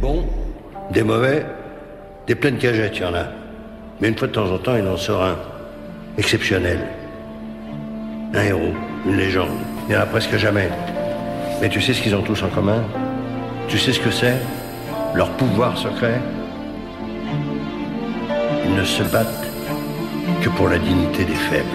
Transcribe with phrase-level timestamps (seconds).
[0.00, 0.24] bons,
[0.90, 1.44] des mauvais,
[2.26, 3.26] des pleines cagettes, il y en a.
[4.00, 5.36] Mais une fois de temps en temps, il en sort un.
[6.18, 6.78] Exceptionnel.
[8.34, 8.74] Un héros,
[9.06, 9.58] une légende.
[9.86, 10.68] Il n'y en a presque jamais.
[11.60, 12.82] Mais tu sais ce qu'ils ont tous en commun?
[13.68, 14.36] Tu sais ce que c'est?
[15.14, 16.20] Leur pouvoir secret?
[18.64, 19.48] Ils ne se battent
[20.42, 21.66] que pour la dignité des faibles.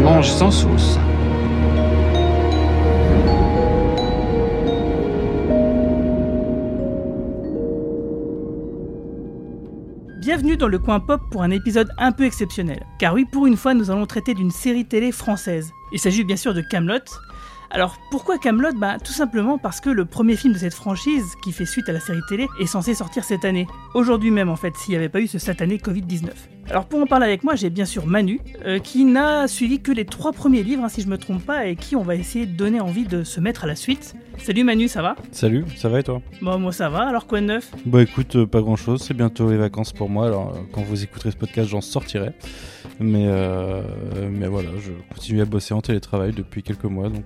[0.00, 0.98] Mange sans sauce.
[10.20, 12.86] Bienvenue dans le coin pop pour un épisode un peu exceptionnel.
[12.98, 15.70] Car oui, pour une fois, nous allons traiter d'une série télé française.
[15.92, 17.00] Il s'agit bien sûr de Camelot.
[17.74, 18.72] Alors pourquoi Camelot?
[18.76, 21.92] Bah tout simplement parce que le premier film de cette franchise, qui fait suite à
[21.92, 23.66] la série télé, est censé sortir cette année.
[23.94, 26.28] Aujourd'hui même en fait, s'il n'y avait pas eu ce satané Covid-19.
[26.70, 29.90] Alors pour en parler avec moi, j'ai bien sûr Manu, euh, qui n'a suivi que
[29.90, 32.46] les trois premiers livres, hein, si je me trompe pas, et qui on va essayer
[32.46, 34.14] de donner envie de se mettre à la suite.
[34.38, 35.16] Salut Manu, ça va?
[35.32, 36.22] Salut, ça va et toi?
[36.40, 37.72] Bon moi ça va, alors quoi de neuf?
[37.86, 40.82] Bah écoute, euh, pas grand chose, c'est bientôt les vacances pour moi, alors euh, quand
[40.82, 42.30] vous écouterez ce podcast, j'en sortirai.
[43.00, 43.26] Mais,
[44.30, 47.24] mais voilà, je continue à bosser en télétravail depuis quelques mois, donc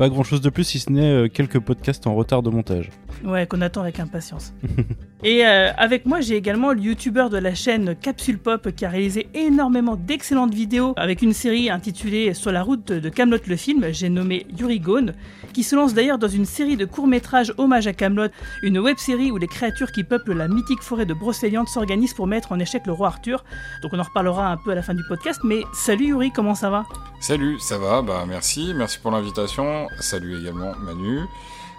[0.00, 2.88] pas grand chose de plus si ce n'est euh, quelques podcasts en retard de montage.
[3.22, 4.54] Ouais, qu'on attend avec impatience.
[5.24, 8.88] Et euh, avec moi, j'ai également le youtubeur de la chaîne Capsule Pop qui a
[8.88, 13.88] réalisé énormément d'excellentes vidéos avec une série intitulée Sur la route de Camelot le film,
[13.92, 15.12] j'ai nommé Yuri Gone,
[15.52, 18.28] qui se lance d'ailleurs dans une série de courts-métrages hommage à Camelot,
[18.62, 22.52] une web-série où les créatures qui peuplent la mythique forêt de Brocéliande s'organisent pour mettre
[22.52, 23.44] en échec le roi Arthur.
[23.82, 26.54] Donc on en reparlera un peu à la fin du podcast, mais salut Yuri, comment
[26.54, 26.84] ça va?
[27.20, 28.02] Salut, ça va?
[28.02, 29.88] Bah merci, merci pour l'invitation.
[30.00, 31.20] Salut également Manu.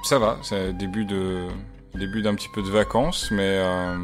[0.03, 1.47] Ça va, c'est début de
[1.95, 3.97] début d'un petit peu de vacances, mais euh,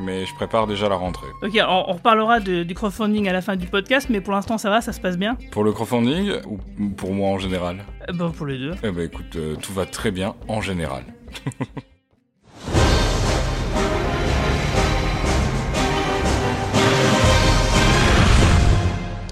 [0.00, 1.26] mais je prépare déjà la rentrée.
[1.42, 4.58] Ok, on, on reparlera de- du crowdfunding à la fin du podcast, mais pour l'instant
[4.58, 5.36] ça va, ça se passe bien?
[5.52, 7.84] Pour le crowdfunding ou pour moi en général?
[8.08, 8.72] Euh, Bon, pour les deux.
[8.82, 11.04] Eh ben écoute, euh, tout va très bien en général.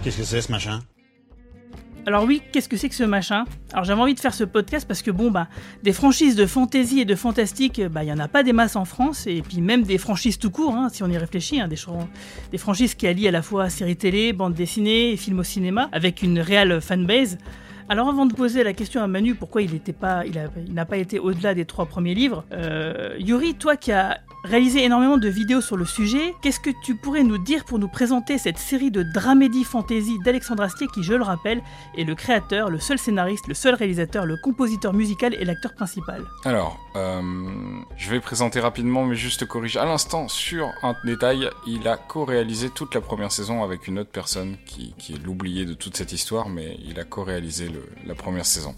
[0.03, 0.81] Qu'est-ce que c'est ce machin?
[2.09, 3.45] Alors oui, qu'est-ce que c'est que ce machin?
[3.75, 5.47] Alors j'avais envie de faire ce podcast parce que bon bah
[5.83, 8.77] des franchises de fantasy et de fantastique, bah il y en a pas des masses
[8.77, 11.69] en France et puis même des franchises tout court, hein, si on y réfléchit, hein,
[11.69, 11.77] des,
[12.51, 15.91] des franchises qui allient à la fois séries télé, bande dessinée et films au cinéma
[15.93, 17.37] avec une réelle fanbase.
[17.91, 20.97] Alors avant de poser la question à Manu, pourquoi il était pas, il n'a pas
[20.97, 25.61] été au-delà des trois premiers livres, euh, Yuri, toi qui as réalisé énormément de vidéos
[25.61, 29.03] sur le sujet, qu'est-ce que tu pourrais nous dire pour nous présenter cette série de
[29.03, 31.63] dramédie fantasy d'Alexandre Astier qui, je le rappelle,
[31.97, 36.25] est le créateur, le seul scénariste, le seul réalisateur, le compositeur musical et l'acteur principal.
[36.45, 37.23] Alors, euh,
[37.97, 41.51] je vais présenter rapidement, mais juste corrige à l'instant sur un détail.
[41.67, 45.75] Il a co-réalisé toute la première saison avec une autre personne qui, est l'oublié de
[45.75, 47.71] toute cette histoire, mais il a co-réalisé
[48.07, 48.75] la première saison.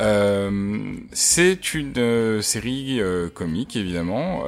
[0.00, 3.00] Euh, c'est une euh, série
[3.34, 4.44] comique, évidemment.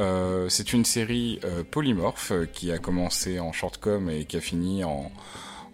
[0.48, 4.84] C'est une série euh, polymorphe euh, qui a commencé en shortcom et qui a fini
[4.84, 5.10] en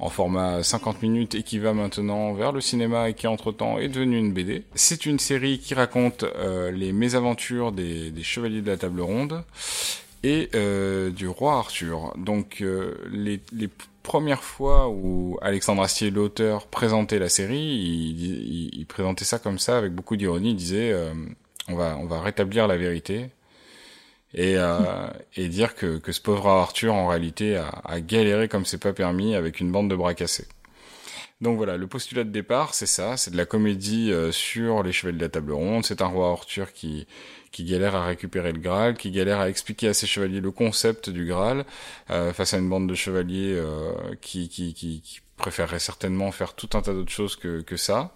[0.09, 4.19] format 50 minutes et qui va maintenant vers le cinéma et qui entre-temps est devenu
[4.19, 4.65] une BD.
[4.75, 9.45] C'est une série qui raconte euh, les mésaventures des, chevaliers de la table ronde
[10.23, 12.15] et euh, du roi Arthur.
[12.17, 13.41] Donc euh, les,
[14.03, 17.59] premières fois où Alexandre Astier, l'auteur, présentait la série,
[18.73, 20.51] il, présentait ça comme ça avec beaucoup d'ironie.
[20.51, 21.13] Il disait euh,
[21.69, 23.29] on va rétablir la vérité
[24.35, 24.79] et, euh,
[25.37, 28.93] et dire que, que ce pauvre Arthur en réalité a, a galéré comme c'est pas
[28.93, 30.47] permis avec une bande de bras cassés.
[31.41, 34.93] Donc voilà, le postulat de départ, c'est ça, c'est de la comédie euh, sur les
[34.93, 35.87] chevaliers de la table ronde.
[35.87, 37.07] C'est un roi Arthur qui
[37.51, 41.11] qui galère à récupérer le Graal, qui galère à expliquer à ses chevaliers le concept
[41.11, 41.65] du Graal
[42.11, 46.55] euh, face à une bande de chevaliers euh, qui, qui, qui, qui préférerait certainement faire
[46.55, 48.13] tout un tas d'autres choses que, que ça.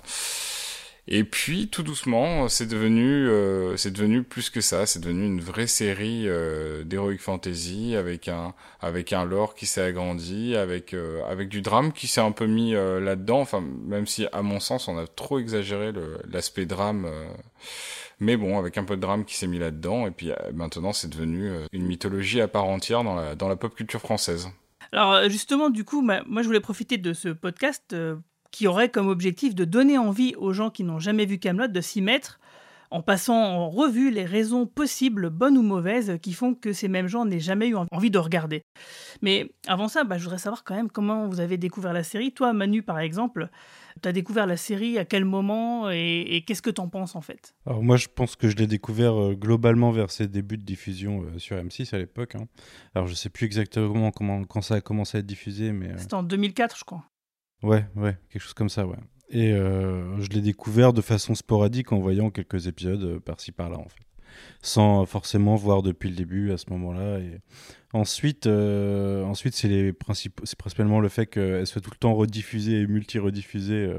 [1.07, 4.87] Et puis tout doucement, c'est devenu, euh, c'est devenu plus que ça.
[4.87, 9.83] C'est devenu une vraie série euh, d'heroic fantasy avec un, avec un lore qui s'est
[9.83, 13.41] agrandi, avec, euh, avec du drame qui s'est un peu mis euh, là-dedans.
[13.41, 15.93] Enfin, même si à mon sens, on a trop exagéré
[16.27, 17.07] l'aspect drame.
[18.19, 20.07] mais bon, avec un peu de drame qui s'est mis là-dedans.
[20.07, 23.75] Et puis maintenant, c'est devenu une mythologie à part entière dans la, dans la pop
[23.75, 24.49] culture française.
[24.91, 27.95] Alors justement, du coup, moi je voulais profiter de ce podcast
[28.55, 31.81] qui aurait comme objectif de donner envie aux gens qui n'ont jamais vu Camelot de
[31.81, 32.39] s'y mettre
[32.93, 37.09] en passant en revue les raisons possibles, bonnes ou mauvaises, qui font que ces mêmes
[37.09, 38.63] gens n'aient jamais eu envie de regarder.
[39.21, 42.31] Mais avant ça, bah, je voudrais savoir quand même comment vous avez découvert la série.
[42.31, 43.49] Toi, Manu, par exemple,
[44.01, 47.21] tu as découvert la série à quel moment et, qu'est-ce que tu en penses en
[47.21, 47.57] fait?
[47.67, 51.25] Alors moi, je pense que je l'ai découvert euh, globalement vers ses débuts de diffusion
[51.25, 52.37] euh, sur M6 à l'époque.
[52.37, 52.47] Hein.
[52.95, 55.89] Alors je sais plus exactement comment, quand ça a commencé à être diffusé, mais...
[55.89, 57.05] Euh, C'était en 2004, je crois.
[57.65, 58.99] Ouais, ouais, quelque chose comme ça, ouais.
[59.31, 63.79] Et euh, je l'ai découvert de façon sporadique en voyant quelques épisodes euh, par-ci par-là,
[63.79, 64.05] en fait.
[64.61, 67.21] Sans forcément voir depuis le début à ce moment-là.
[67.21, 67.41] Et
[67.95, 73.93] ensuite, euh, ensuite c'est principalement le fait qu'elle soit tout le temps rediffusée et multi-rediffusée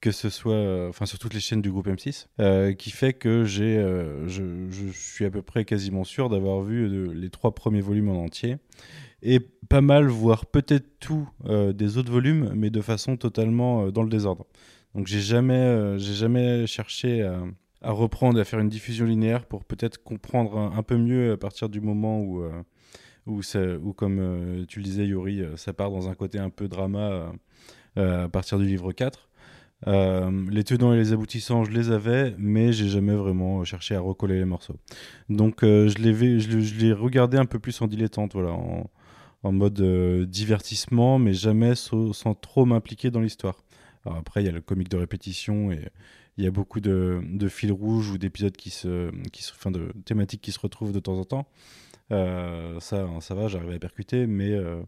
[0.00, 4.90] que ce soit enfin sur toutes les chaînes du groupe M6 qui fait que je,
[4.92, 8.58] suis à peu près quasiment sûr d'avoir vu les trois premiers volumes en entier
[9.24, 13.90] et pas mal, voire peut-être tout euh, des autres volumes, mais de façon totalement euh,
[13.90, 14.46] dans le désordre.
[14.94, 17.22] Donc j'ai jamais, euh, jamais cherché
[17.82, 21.68] à, reprendre, à faire une diffusion linéaire pour peut-être comprendre un, peu mieux à partir
[21.68, 22.44] du moment où,
[23.26, 23.40] où,
[23.82, 27.32] où comme tu le disais Yuri, ça part dans un côté un peu drama
[27.96, 29.28] à partir du livre 4.
[29.86, 34.38] les tenants et les aboutissants, je les avais, mais j'ai jamais vraiment cherché à recoller
[34.38, 34.76] les morceaux.
[35.28, 38.56] Donc je l'ai je l'ai regardé un peu plus en dilettante, voilà,
[39.44, 43.62] en mode euh, divertissement, mais jamais sans trop m'impliquer dans l'histoire.
[44.04, 45.88] Alors après, il y a le comique de répétition et
[46.36, 49.92] il y a beaucoup de, fils rouges ou d'épisodes qui se, qui se, enfin de
[50.04, 51.46] thématiques qui se retrouvent de temps en temps.
[52.10, 54.82] Euh, ça, ça va, j'arrive à percuter, mais, euh,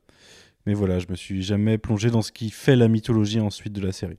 [0.64, 3.80] mais voilà, je me suis jamais plongé dans ce qui fait la mythologie ensuite de
[3.80, 4.18] la série.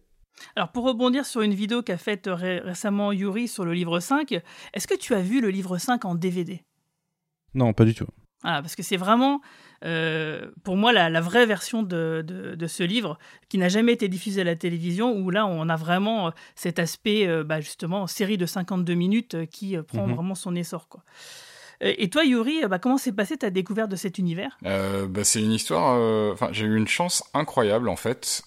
[0.55, 4.39] Alors pour rebondir sur une vidéo qu'a faite récemment Yuri sur le livre 5,
[4.73, 6.61] est-ce que tu as vu le livre 5 en DVD
[7.55, 8.07] Non, pas du tout.
[8.43, 9.41] Ah, parce que c'est vraiment,
[9.83, 13.17] euh, pour moi, la, vraie version de, ce livre
[13.49, 16.79] qui n'a jamais été diffusé à la télévision, où là, on a vraiment euh, cet
[16.79, 20.15] aspect, euh, bah, justement, série de 52 minutes qui prend mhm.
[20.15, 20.87] vraiment son essor.
[20.87, 21.03] Quoi.
[21.81, 24.57] Et toi, Yuri, bah, comment s'est passée ta découverte de cet univers?
[24.61, 26.31] Bah, C'est une histoire.
[26.33, 28.41] Enfin, j'ai eu une chance incroyable en fait.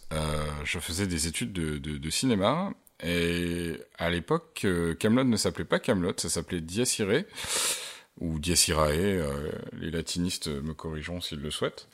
[0.64, 2.72] je faisais des études de, de cinéma
[3.04, 4.66] et à l'époque,
[4.98, 7.24] Camelot ne s'appelait pas Camelot, ça s'appelait Irae
[8.20, 11.88] ou Dies euh, les latinistes me corrigeront s'ils le souhaitent.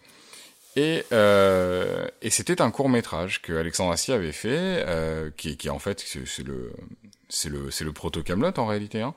[0.76, 6.00] Et, euh, c'était un court métrage que Alexandre avait fait, euh, qui, qui en fait
[6.00, 6.72] c'est le
[7.28, 9.00] c'est le le proto Camelot en réalité.
[9.00, 9.14] Hein.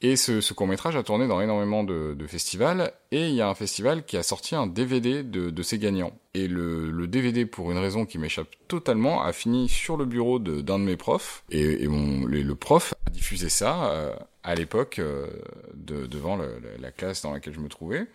[0.00, 3.54] Et ce, court métrage a tourné dans énormément de, festivals, et il y a un
[3.56, 6.12] festival qui a sorti un DVD de, ses gagnants.
[6.34, 10.78] Et le, DVD, pour une raison qui m'échappe totalement, a fini sur le bureau d'un
[10.78, 14.16] de, mes profs, et, le, prof a diffusé ça
[14.48, 15.26] à l'époque euh,
[15.74, 16.38] de, devant
[16.80, 18.06] la classe dans laquelle je me trouvais.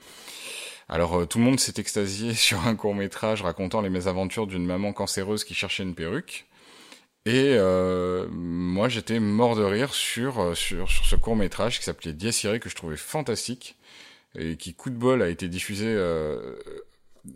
[0.90, 4.66] Alors euh, tout le monde s'est extasié sur un court métrage racontant les mésaventures d'une
[4.66, 6.48] maman cancéreuse qui cherchait une perruque.
[7.26, 12.42] Et euh, moi, j'étais mort de rire sur, sur, ce court métrage qui s'appelait Dies
[12.60, 13.78] que je trouvais fantastique
[14.38, 15.96] et qui, coup de bol, a été diffusé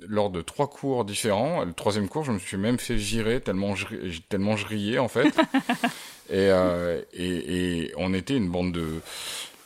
[0.02, 1.64] lors de trois cours différents.
[1.64, 3.76] Le troisième cours, je me suis même fait virer tellement
[4.28, 5.34] tellement je riais en fait.
[6.30, 9.02] et, euh, et, et on était une bande de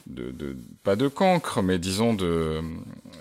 [0.08, 2.62] de, de, pas de cancre, mais disons de,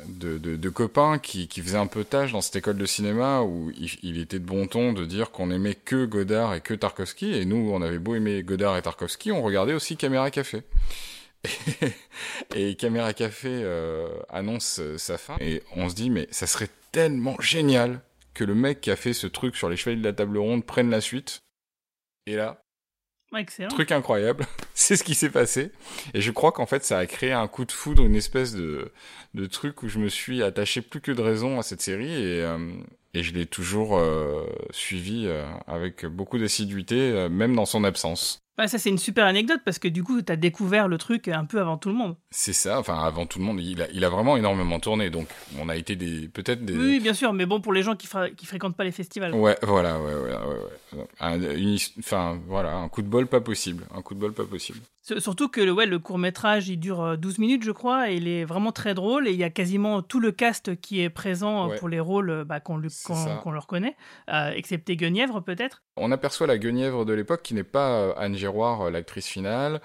[0.09, 3.71] de, de, copains qui, qui faisaient un peu tâche dans cette école de cinéma où
[4.03, 7.35] il, était de bon ton de dire qu'on aimait que Godard et que Tarkovsky.
[7.35, 10.63] Et nous, on avait beau aimer Godard et Tarkovsky, on regardait aussi Caméra Café.
[12.55, 17.37] Et, Caméra Café euh, annonce sa fin et on se dit mais ça serait tellement
[17.41, 18.01] génial
[18.35, 20.65] que le mec qui a fait ce truc sur les chevaliers de la table ronde
[20.65, 21.43] prenne la suite.
[22.27, 22.63] Et là,
[23.69, 25.71] Truc incroyable, c'est ce qui s'est passé.
[26.15, 28.93] Et je crois qu'en fait, ça a créé un coup de foudre, une espèce de,
[29.35, 32.13] de truc où je me suis attaché plus que de raison à cette série.
[32.13, 32.59] Et, euh,
[33.15, 38.43] et je l'ai toujours euh, suivi euh, avec beaucoup d'assiduité, même dans son absence.
[38.61, 41.29] Bah, ça, c'est une super anecdote parce que du coup, tu as découvert le truc
[41.29, 42.17] un peu avant tout le monde.
[42.31, 43.59] C'est ça, enfin, avant tout le monde.
[43.59, 46.77] Il a, il a vraiment énormément tourné, donc on a été des, peut-être des.
[46.77, 49.35] Oui, bien sûr, mais bon, pour les gens qui, qui fréquentent pas les festivals.
[49.35, 51.05] Ouais, voilà, ouais, ouais, ouais.
[51.21, 51.41] Un,
[52.01, 53.87] enfin, voilà, un coup de bol pas possible.
[53.95, 54.81] Un coup de bol pas possible.
[55.19, 58.29] Surtout que ouais, le court métrage, il dure 12 euh, minutes, je crois, et il
[58.29, 59.27] est vraiment très drôle.
[59.27, 62.45] Et il y a quasiment tout le cast qui est présent euh, pour les rôles
[62.45, 62.77] bah, qu'on
[63.09, 63.97] leur connaît,
[64.29, 65.83] euh, excepté Guenièvre peut-être.
[65.97, 69.81] On aperçoit la Guenièvre de l'époque qui n'est pas Anne Giroir, l'actrice finale.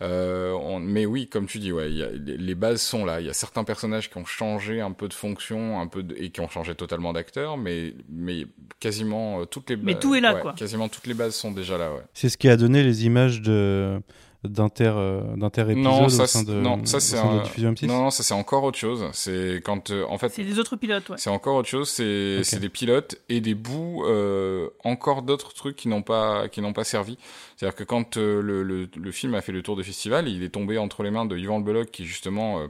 [0.00, 3.20] Mais oui, comme tu dis, ouais, les bases sont là.
[3.20, 6.30] Il y a certains personnages qui ont changé un peu de fonction, un peu et
[6.30, 8.46] qui ont changé totalement d'acteur, mais mais
[8.80, 9.76] quasiment toutes les.
[9.76, 10.52] Mais tout est là, quoi.
[10.52, 11.92] Quasiment toutes les bases sont déjà là.
[11.92, 12.02] Ouais.
[12.12, 14.00] C'est ce qui a donné les images de
[14.48, 17.34] d'inter euh, d'inter Non, épisode ça, au sein c'est- de non, ça, c'est sein de
[17.36, 19.04] la un- diffusion M6 Non, non, ça c'est encore autre chose.
[19.12, 21.16] C'est quand, euh, en fait, C'est les autres pilotes, ouais.
[21.18, 22.44] C'est encore autre chose, c'est Ok.
[22.44, 26.72] c'est des pilotes et des bouts, euh, encore d'autres trucs qui n'ont pas qui n'ont
[26.72, 27.18] pas servi.
[27.56, 30.42] C'est-à-dire que quand euh, le, le, le film a fait le tour des festivals, il
[30.42, 32.66] est tombé entre les mains de Yvan Le Bolloc qui justement euh,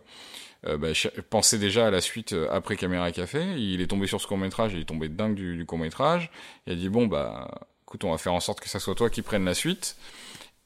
[0.67, 0.89] euh, bah,
[1.31, 3.43] pensait déjà à la suite euh, après Caméra Café.
[3.59, 6.31] Il est tombé sur ce court métrage, il est tombé dingue du, du court métrage.
[6.67, 7.51] Il a dit bon bah
[7.87, 9.97] écoute, on va faire en sorte que ça soit toi qui prenne la suite.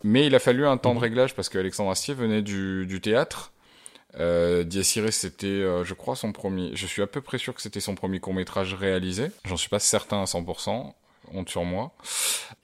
[0.04, 3.52] Mais il a fallu un temps de réglage parce qu'Alexandre Astier venait du, du théâtre.
[4.18, 6.70] Euh, Dias Irae, c'était, euh, je crois, son premier.
[6.74, 9.30] Je suis à peu près sûr que c'était son premier court métrage réalisé.
[9.44, 10.94] J'en suis pas certain à 100%.
[11.34, 11.92] Honte sur moi.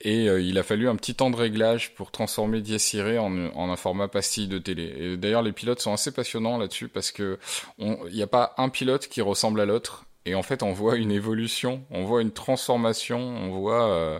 [0.01, 3.49] Et euh, il a fallu un petit temps de réglage pour transformer Dias Irae en,
[3.53, 4.91] en un format pastille de télé.
[4.97, 7.37] Et d'ailleurs, les pilotes sont assez passionnants là-dessus parce que
[7.77, 10.05] il n'y a pas un pilote qui ressemble à l'autre.
[10.25, 14.19] Et en fait, on voit une évolution, on voit une transformation, on voit euh,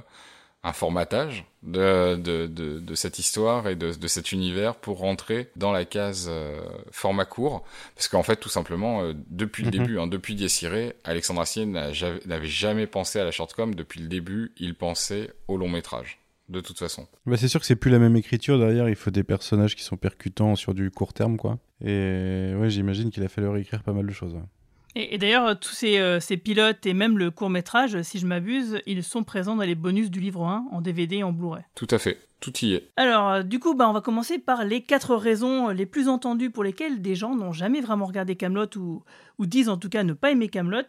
[0.65, 5.49] un formatage de, de, de, de cette histoire et de, de cet univers pour rentrer
[5.55, 6.59] dans la case euh,
[6.91, 7.63] format court.
[7.95, 9.77] Parce qu'en fait, tout simplement, euh, depuis le Mhm.
[9.77, 11.43] début, hein, depuis Dies Irae, Alexandre
[11.93, 13.75] ja- n'avait jamais pensé à la shortcom.
[13.75, 16.19] Depuis le début, il pensait au long métrage.
[16.49, 17.07] De toute façon.
[17.25, 19.81] Bah, c'est sûr que c'est plus la même écriture derrière, il faut des personnages qui
[19.83, 21.57] sont percutants sur du court terme quoi.
[21.83, 24.35] Et ouais, j'imagine qu'il a fallu réécrire pas mal de choses.
[24.35, 24.41] ouais.
[24.95, 28.81] Et, d'ailleurs, tous ces, euh, ces pilotes et même le court métrage, si je m'abuse,
[28.85, 31.63] ils sont présents dans les bonus du livre 1 en DVD et en Blu-ray.
[31.75, 32.17] Tout à fait.
[32.41, 32.91] Tout y est.
[32.97, 36.07] Alors, euh, du coup, bah, on va commencer par les quatre raisons euh, les plus
[36.09, 39.03] entendues pour lesquelles des gens n'ont jamais vraiment regardé Camelot ou,
[39.39, 40.81] ou disent en tout cas ne pas aimer Camelot.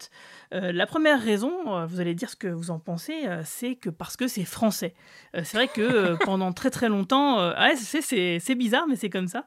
[0.52, 3.90] la première raison, euh, vous allez dire ce que vous en pensez, euh, c'est que
[3.90, 4.94] parce que c'est français.
[5.34, 9.28] Euh, c'est vrai que euh, pendant très très longtemps, euh, c'est- bizarre, mais c'est comme
[9.28, 9.44] ça.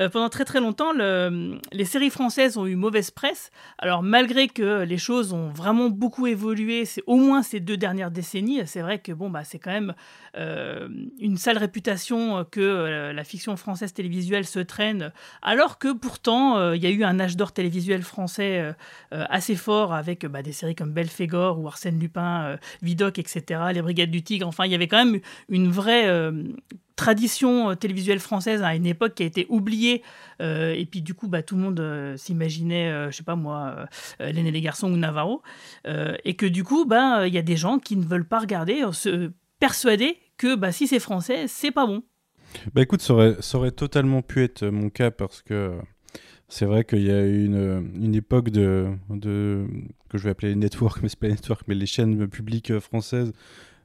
[0.00, 3.50] Euh, pendant très très longtemps, le- les séries françaises ont eu mauvaise presse.
[3.78, 8.10] Alors, malgré que les choses ont vraiment beaucoup évolué, c'est au moins ces deux dernières
[8.10, 12.60] décennies, c'est vrai que bon, bah, c'est quand même euh, une sale réputation euh, que
[12.60, 15.12] euh, la fiction française télévisuelle se traîne,
[15.42, 18.72] alors que pourtant euh, il y a eu un âge d'or télévisuel français euh,
[19.12, 23.18] euh, assez fort avec euh, bah, des séries comme Belphégor ou Arsène Lupin, euh, Vidocq,
[23.18, 24.46] etc., Les Brigades du Tigre.
[24.46, 26.44] Enfin, il y avait quand même une vraie euh,
[26.96, 30.02] tradition euh, télévisuelle française à une époque qui a été oubliée
[30.40, 33.36] euh, et puis du coup bah, tout le monde euh, s'imaginait euh, je sais pas
[33.36, 33.86] moi euh,
[34.20, 35.42] euh, L'aîné des garçons ou Navarro
[35.86, 38.40] euh, et que du coup bah il y a des gens qui ne veulent pas
[38.40, 39.30] regarder euh,
[39.62, 42.02] se persuadés que bah, si c'est français c'est pas bon.
[42.74, 45.80] Bah écoute, ça aurait, totalement pu être mon cas parce que euh,
[46.48, 49.66] c'est vrai qu'il y a eu une, une époque de, de
[50.10, 52.70] que je vais appeler les networks, mais c'est pas les networks, mais les chaînes publiques
[52.70, 53.32] euh, françaises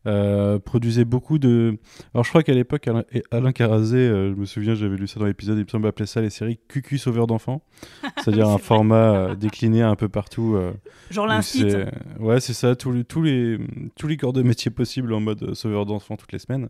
[0.08, 1.78] euh, produisaient beaucoup de.
[2.14, 2.90] Alors je crois qu'à l'époque,
[3.32, 6.08] Alain, Carazé, euh, je me souviens, j'avais lu ça dans l'épisode, il me semble appeler
[6.08, 7.62] ça les séries QQ sauveurs d'enfants,
[8.18, 10.58] c'est-à-dire un format euh, décliné un peu partout.
[11.12, 11.78] genre l'incite
[12.20, 13.60] Ouais, c'est ça, tous les, tous, les,
[13.96, 16.70] tous les corps de métier possibles en mode sauveur d'enfants toutes les semaines.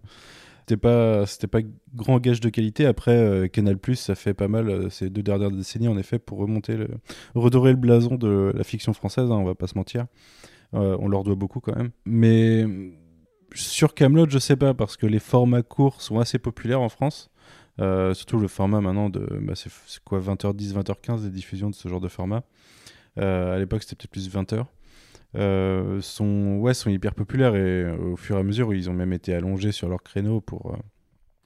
[0.68, 1.60] C'était pas, c'était pas
[1.96, 2.86] grand gage de qualité.
[2.86, 6.40] Après, euh, Canal ça fait pas mal euh, ces deux dernières décennies, en effet, pour
[6.40, 6.90] remonter, le,
[7.36, 10.08] redorer le blason de la fiction française, hein, on va pas se mentir.
[10.74, 11.92] Euh, on leur doit beaucoup quand même.
[12.06, 12.66] Mais
[13.54, 17.30] sur Camelot, je sais pas, parce que les formats courts sont assez populaires en France.
[17.80, 19.28] Euh, surtout le format maintenant de.
[19.42, 19.72] Bah, c'est
[20.04, 22.44] quoi, 20h10, 20h15, les diffusions de ce genre de format.
[23.20, 24.66] Euh, à l'époque, c'était peut-être plus 20h.
[25.36, 28.94] Euh, sont, ouais, sont hyper populaires et euh, au fur et à mesure, ils ont
[28.94, 30.78] même été allongés sur leur créneau pour, euh,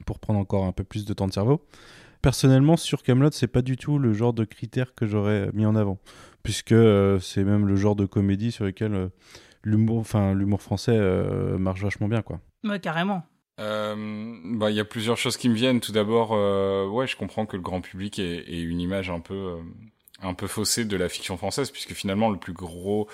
[0.06, 1.66] pour prendre encore un peu plus de temps de cerveau.
[2.22, 5.76] Personnellement, sur Camelot, c'est pas du tout le genre de critère que j'aurais mis en
[5.76, 5.98] avant,
[6.44, 6.76] puisque
[7.20, 9.10] c'est même le genre de comédie sur lequel
[9.64, 12.40] l'humour, enfin l'humour français euh, marche vachement bien, quoi.
[12.64, 13.24] Ouais, carrément
[13.60, 13.96] Euh,
[14.56, 15.80] bah, il y a plusieurs choses qui me viennent.
[15.82, 19.20] Tout d'abord, euh, ouais, je comprends que le grand public ait, ait une image un
[19.20, 19.58] peu, euh,
[20.24, 23.08] un peu faussée de la fiction française, puisque finalement le plus gros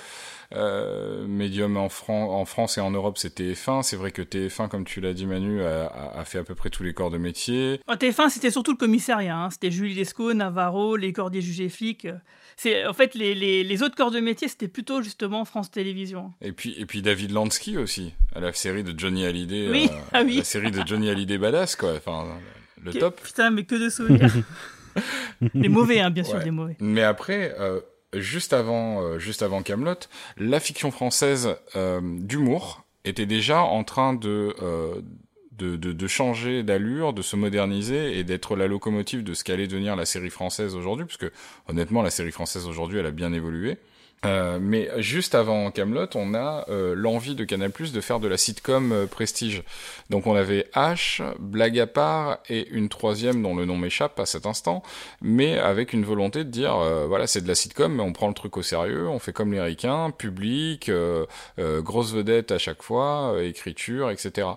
[0.54, 3.82] euh, médium en, Fran en France et en Europe, c'est TF1.
[3.84, 6.56] C'est vrai que TF1, comme tu l'as dit, Manu, a, a- a fait à peu
[6.56, 7.82] près tous les corps de métier.
[7.88, 9.38] En TF1, c'était surtout le commissariat.
[9.38, 9.50] hein.
[9.50, 12.08] C'était Julie Lescaut, Navarro, les cordiers jugés flics.
[12.60, 16.34] C'est en fait les, les, les autres corps de métier, c'était plutôt justement France Télévisions.
[16.42, 19.70] Et puis, et puis David Lansky aussi, à la série de Johnny Hallyday.
[19.70, 20.38] Oui, euh, ah oui.
[20.38, 21.94] La série de Johnny Hallyday badass, quoi.
[21.96, 22.26] Enfin,
[22.84, 23.22] le Que- top.
[23.22, 24.34] Putain, mais que de souvenirs.
[25.54, 26.44] des mauvais, hein, bien sûr, Ouais.
[26.44, 26.76] des mauvais.
[26.80, 27.80] Mais après, euh,
[28.16, 29.94] juste avant, euh, juste avant Camelot,
[30.38, 34.56] la fiction française euh, d'humour était déjà en train de,
[35.58, 39.68] de, de, de changer d'allure, de se moderniser et d'être la locomotive de ce qu'allait
[39.68, 41.32] devenir la série française aujourd'hui, parce que
[41.68, 43.78] honnêtement, la série française aujourd'hui, elle a bien évolué.
[44.26, 48.38] Euh, mais juste avant Camelot, on a euh, l'envie de Canal+ de faire de la
[48.38, 49.62] sitcom euh, prestige.
[50.10, 54.26] Donc on avait H, blague à part et une troisième dont le nom m'échappe à
[54.26, 54.82] cet instant,
[55.22, 58.28] mais avec une volonté de dire euh, voilà c'est de la sitcom, mais on prend
[58.28, 61.26] le truc au sérieux, on fait comme les ricains, public, euh,
[61.58, 64.48] grosse vedette à chaque fois, écriture, etc.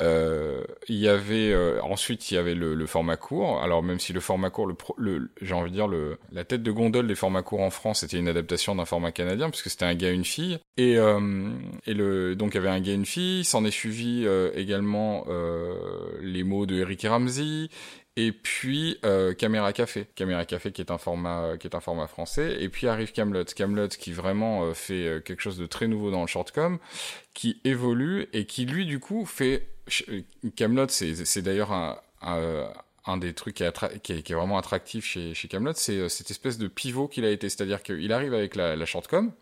[0.00, 3.62] Euh, il y avait euh, ensuite il y avait le, le, format court.
[3.62, 6.64] Alors même si le format court, le, le j'ai envie de dire le la tête
[6.64, 9.84] de gondole des formats courts en France, c'était une adaptation d'un format canadien puisque c'était
[9.84, 10.58] un gars et une fille.
[10.76, 11.48] Et euh,
[11.86, 13.44] et le donc il y avait un gars et une fille.
[13.44, 15.26] S'en est suivi euh, également
[16.20, 17.68] les mots de Eric et Ramsey
[18.16, 22.06] et puis euh, Caméra Café, Caméra Café qui est un format qui est un format
[22.06, 26.20] français, et puis arrive Camelot, Camelot qui vraiment fait quelque chose de très nouveau dans
[26.20, 26.78] le shortcom,
[27.32, 29.66] qui évolue et qui lui du coup fait
[30.56, 31.98] Camelot, c'est d'ailleurs un,
[33.04, 36.68] un, des trucs qui est, vraiment attractif chez, chez Camelot, c'est euh, cette espèce de
[36.68, 37.48] pivot qu'il a été.
[37.48, 39.32] C'est-à-dire qu'il arrive avec la, la shortcom,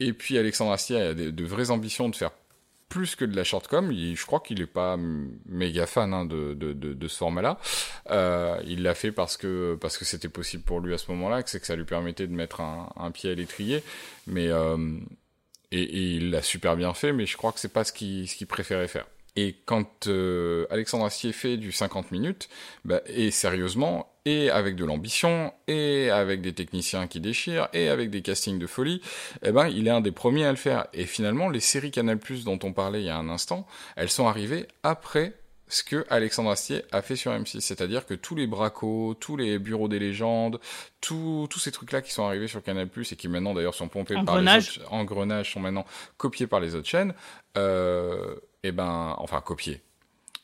[0.00, 2.32] et puis Alexandre Astier a de, vraies ambitions de faire
[2.88, 3.92] plus que de la shortcom.
[3.92, 4.96] je crois qu'il est pas
[5.46, 7.58] méga fan hein, de, ce format-là.
[8.10, 11.42] Euh, il l'a fait parce que parce que c'était possible pour lui à ce moment-là,
[11.42, 13.82] que c'est que ça lui permettait de mettre un, pied à l'étrier.
[14.26, 14.98] Mais euh,
[15.72, 18.88] et, il l'a super bien fait, mais je crois que c'est pas ce qu'il préférait
[18.88, 19.06] faire.
[19.36, 22.48] Et quand euh, Alexandre Astier fait du 50 minutes,
[22.84, 28.10] bah, et sérieusement, et avec de l'ambition, et avec des techniciens qui déchirent, et avec
[28.10, 29.00] des castings de folie,
[29.42, 30.86] eh ben, il est un des premiers à le faire.
[30.94, 34.26] Et finalement, les séries Canal+, dont on parlait il y a un instant, elles sont
[34.26, 35.34] arrivées après
[35.68, 39.58] ce que Alexandre Astier a fait sur M6, c'est-à-dire que tous les bracos, tous les
[39.58, 40.60] bureaux des légendes,
[41.00, 44.40] tous ces trucs-là qui sont arrivés sur Canal+ et qui maintenant d'ailleurs sont pompés par
[44.40, 45.84] les autres, engrenages sont maintenant
[46.16, 47.14] copiés par les autres chaînes,
[47.56, 49.80] euh, et eh ben, enfin copiés,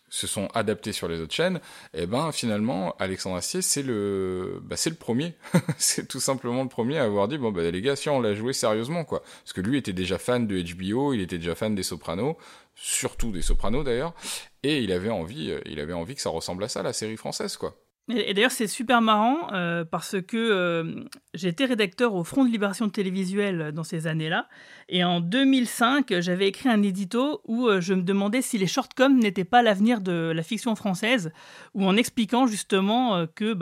[0.08, 1.56] se sont adaptés sur les autres chaînes,
[1.94, 5.34] et eh ben finalement Alexandre Astier c'est le bah, c'est le premier,
[5.78, 8.34] c'est tout simplement le premier à avoir dit bon bah les gars si on l'a
[8.34, 11.74] joué sérieusement quoi, parce que lui était déjà fan de HBO, il était déjà fan
[11.74, 12.36] des Sopranos,
[12.76, 14.14] surtout des Sopranos d'ailleurs,
[14.62, 17.16] et il avait envie euh, il avait envie que ça ressemble à ça la série
[17.16, 17.74] française quoi.
[18.08, 21.04] Et, d'ailleurs, c'est super marrant euh, parce que euh,
[21.34, 24.48] été rédacteur au Front de Libération Télévisuelle dans ces années-là.
[24.88, 29.18] Et en 2005, j'avais écrit un édito où euh, je me demandais si les shortcoms
[29.18, 31.32] n'étaient pas l'avenir de la fiction française,
[31.74, 33.54] ou en expliquant justement que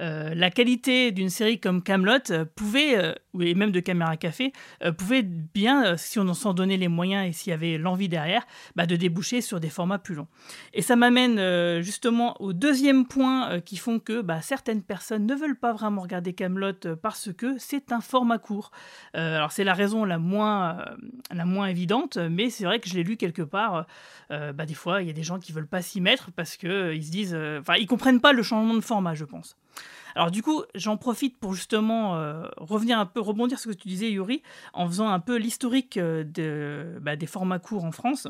[0.00, 4.52] euh, la qualité d'une série comme Camelot pouvait, et même de Caméra Café,
[4.98, 8.86] pouvait bien, si on s'en donnait les moyens et s'il y avait l'envie derrière, bah,
[8.86, 10.26] de déboucher sur des formats plus longs.
[10.74, 15.58] Et ça m'amène justement au deuxième point qui font que bah, certaines personnes ne veulent
[15.58, 18.70] pas vraiment regarder Camelot parce que c'est un format court.
[19.14, 20.84] alors c'est la raison la moins,
[21.30, 23.86] la moins évidente, mais c'est vrai que je l'ai lu quelque part.
[24.30, 26.94] bah, des fois, il y a des gens qui veulent pas s'y mettre parce que
[26.94, 29.56] ils se disent, enfin, ils comprennent pas le changement de format, je pense.
[30.14, 33.82] Alors du coup, j'en profite pour justement euh, revenir un peu, rebondir sur ce que
[33.82, 34.42] tu disais, Yuri,
[34.72, 38.28] en faisant un peu l'historique euh, bah, des formats courts en France.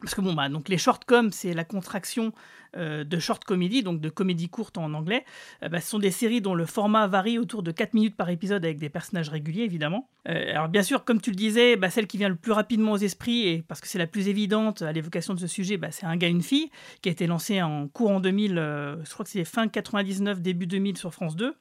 [0.00, 2.32] Parce que bon, bah, donc les shortcoms, c'est la contraction
[2.76, 5.24] euh, de short comedy, donc de comédie courte en anglais.
[5.62, 8.28] Euh, bah, ce sont des séries dont le format varie autour de 4 minutes par
[8.28, 10.10] épisode avec des personnages réguliers, évidemment.
[10.28, 12.92] Euh, alors bien sûr, comme tu le disais, bah, celle qui vient le plus rapidement
[12.92, 16.04] aux esprits, et parce que c'est la plus évidente à l'évocation de ce sujet, c'est
[16.04, 18.54] Un gars, une fille, qui a été lancé en cours en 2000,
[19.02, 21.54] je crois que c'est fin 99, début 2000 sur France 2.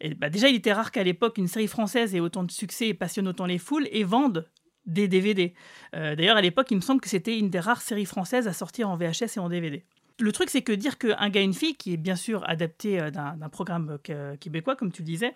[0.00, 2.94] Et déjà, il était rare qu'à l'époque, une série française ait autant de succès et
[2.94, 4.48] passionne autant les foules et vende
[4.86, 5.54] des DVD.
[5.94, 8.52] Euh, d'ailleurs, à l'époque, il me semble que c'était une des rares séries françaises à
[8.52, 9.84] sortir en VHS et en DVD.
[10.20, 13.10] Le truc, c'est que dire qu'un gars, une fille, qui est bien sûr adapté euh,
[13.10, 13.98] d'un programme
[14.40, 15.34] québécois, comme tu le disais,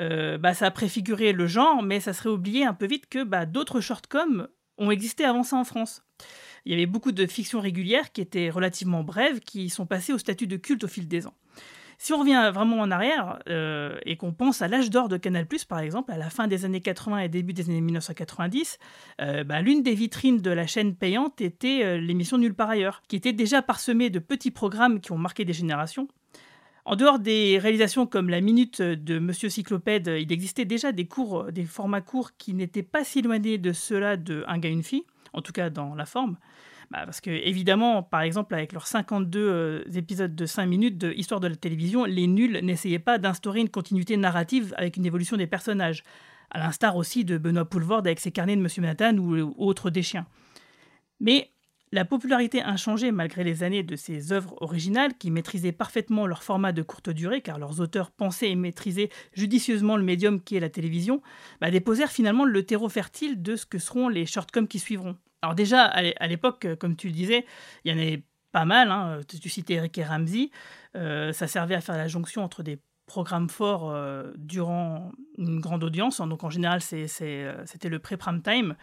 [0.00, 3.24] euh, bah, ça a préfiguré le genre, mais ça serait oublié un peu vite que
[3.24, 6.02] bah, d'autres shortcoms ont existé avant ça en France.
[6.64, 10.18] Il y avait beaucoup de fictions régulières qui étaient relativement brèves, qui sont passées au
[10.18, 11.34] statut de culte au fil des ans.
[12.00, 15.46] Si on revient vraiment en arrière euh, et qu'on pense à l'âge d'or de Canal+,
[15.68, 18.78] par exemple, à la fin des années 80 et début des années 1990,
[19.20, 23.02] euh, bah, l'une des vitrines de la chaîne payante était euh, l'émission Nulle part ailleurs,
[23.08, 26.06] qui était déjà parsemée de petits programmes qui ont marqué des générations.
[26.84, 31.50] En dehors des réalisations comme la minute de Monsieur Cyclopède, il existait déjà des cours,
[31.50, 35.04] des formats courts qui n'étaient pas si éloignés de ceux-là de Un gars, une fille,
[35.32, 36.36] en tout cas dans la forme.
[36.90, 41.12] Bah, parce que, évidemment, par exemple, avec leurs 52 euh, épisodes de 5 minutes de
[41.12, 45.36] Histoire de la télévision, les nuls n'essayaient pas d'instaurer une continuité narrative avec une évolution
[45.36, 46.02] des personnages,
[46.50, 50.02] à l'instar aussi de Benoît Poulvord avec ses carnets de Monsieur Manhattan ou, autres des
[50.02, 50.26] chiens.
[51.20, 51.50] Mais
[51.92, 56.72] la popularité inchangée malgré les années de ces œuvres originales qui maîtrisaient parfaitement leur format
[56.72, 60.70] de courte durée car leurs auteurs pensaient et maîtrisaient judicieusement le médium qui est la
[60.70, 61.22] télévision,
[61.60, 65.16] bah, déposèrent finalement le terreau fertile de ce que seront les shortcoms qui suivront.
[65.42, 67.46] Alors déjà, à l'époque, euh, comme tu le disais,
[67.84, 68.22] il y en avait
[68.52, 68.90] pas mal.
[68.90, 69.20] Hein.
[69.40, 70.50] Tu citais Eric et Ramsey.
[70.96, 75.84] Euh, ça servait à faire la jonction entre des programmes forts euh, durant une grande
[75.84, 76.20] audience.
[76.20, 78.74] Donc en général, c'était le pré-prime time,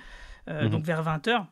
[0.48, 0.70] mhm.
[0.70, 1.46] donc vers 20h.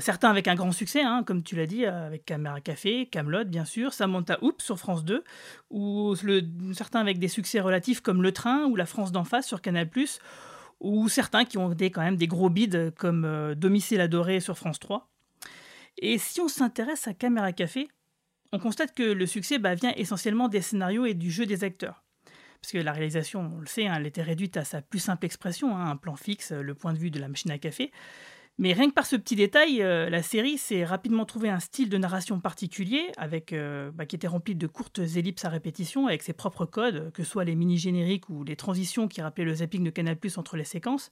[0.00, 3.64] certains avec un grand succès, hein, comme tu l'as dit, avec Caméra Café, Camelot, bien
[3.64, 5.24] sûr, Samantha Oups sur France 2,
[5.70, 6.14] ou
[6.74, 9.88] certains avec des succès relatifs comme Le Train ou La France d'en face sur Canal+,
[10.82, 14.58] ou certains qui ont été quand même des gros bids comme euh, Domicile adoré sur
[14.58, 15.08] France 3.
[15.98, 17.88] Et si on s'intéresse à Caméra Café,
[18.52, 22.04] on constate que le succès bah, vient essentiellement des scénarios et du jeu des acteurs.
[22.60, 25.24] Parce que la réalisation, on le sait, hein, elle était réduite à sa plus simple
[25.24, 27.92] expression, hein, un plan fixe, le point de vue de la machine à café.
[28.58, 31.88] Mais rien que par ce petit détail, euh, la série s'est rapidement trouvé un style
[31.88, 36.22] de narration particulier, avec, euh, bah, qui était rempli de courtes ellipses à répétition, avec
[36.22, 39.90] ses propres codes, que soit les mini-génériques ou les transitions qui rappelaient le zapping de
[39.90, 41.08] Canal entre les séquences.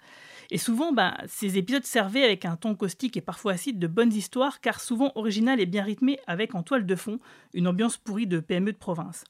[0.51, 4.13] Et souvent, bah, ces épisodes servaient avec un ton caustique et parfois acide de bonnes
[4.13, 7.21] histoires, car souvent originales et bien rythmées, avec en toile de fond
[7.55, 9.25] une ambiance pourrie de PME de province.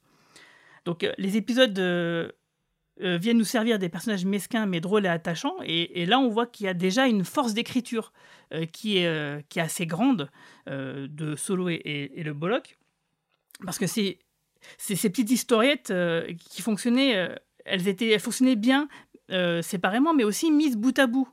[0.84, 1.78] Donc euh, les épisodes
[3.02, 5.56] euh, viennent nous servir des personnages mesquins mais drôles et attachants.
[5.64, 8.12] Et, là, on voit qu'il y a déjà une force d'écriture
[8.52, 10.30] euh, qui, est, euh, qui est assez grande
[10.66, 12.78] de Solo et, le Bollock.
[13.64, 14.18] Parce que c'est
[14.78, 15.92] ces petites historiettes
[16.38, 17.34] qui fonctionnaient,
[17.64, 18.88] elles, étaient, elles fonctionnaient bien
[19.62, 21.28] séparément, mais aussi mises bout à bout.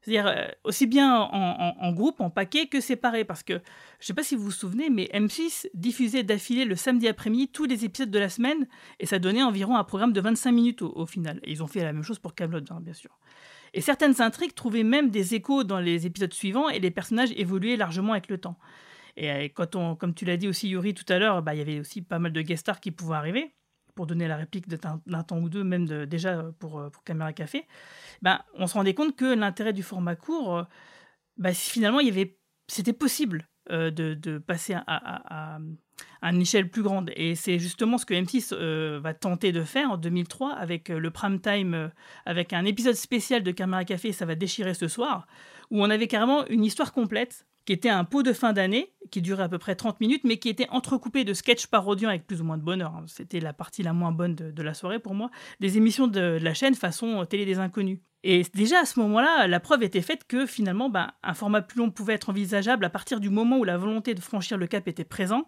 [0.00, 3.24] C'est-à-dire euh, aussi bien en, groupe, en paquet que séparé.
[3.24, 6.74] Parce que, je ne sais pas si vous vous souvenez, mais M6 diffusait d'affilée le
[6.74, 8.66] samedi après-midi tous les épisodes de la semaine
[8.98, 11.40] et ça donnait environ un programme de 25 minutes au, final.
[11.44, 13.18] Et ils ont fait la même chose pour Camelot, hein, bien sûr.
[13.74, 17.76] Et certaines intrigues trouvaient même des échos dans les épisodes suivants et les personnages évoluaient
[17.76, 18.58] largement avec le temps.
[19.16, 21.58] Et euh, quand on, comme tu l'as dit aussi Yuri tout à l'heure, bah, il
[21.58, 23.52] y avait aussi pas mal de guest stars qui pouvaient arriver
[23.94, 27.66] pour donner la réplique d'un temps ou deux, même déjà pour, euh, pour Caméra Café,
[28.22, 30.62] ben, on se rendait compte que l'intérêt du format court, euh,
[31.36, 32.00] ben, finalement,
[32.68, 35.58] c'était possible euh, de, passer à,
[36.22, 37.10] une échelle plus grande.
[37.16, 38.54] Et c'est justement ce que M6
[38.98, 41.90] va tenter de faire en 2003 avec le prime time,
[42.26, 45.26] avec un épisode spécial de Caméra Café, ça va déchirer ce soir,
[45.70, 49.22] où on avait carrément une histoire complète qui était un pot de fin d'année, qui
[49.22, 52.40] durait à peu près 30 minutes, mais qui était entrecoupé de sketchs parodiants avec plus
[52.40, 52.96] ou moins de bonheur.
[52.96, 53.04] Hein.
[53.06, 55.30] C'était la partie la moins bonne de, la soirée pour moi,
[55.60, 58.00] des émissions de, la chaîne façon Télé des Inconnus.
[58.24, 61.78] Et déjà à ce moment-là, la preuve était faite que finalement, ben, un format plus
[61.78, 64.88] long pouvait être envisageable à partir du moment où la volonté de franchir le cap
[64.88, 65.46] était présent.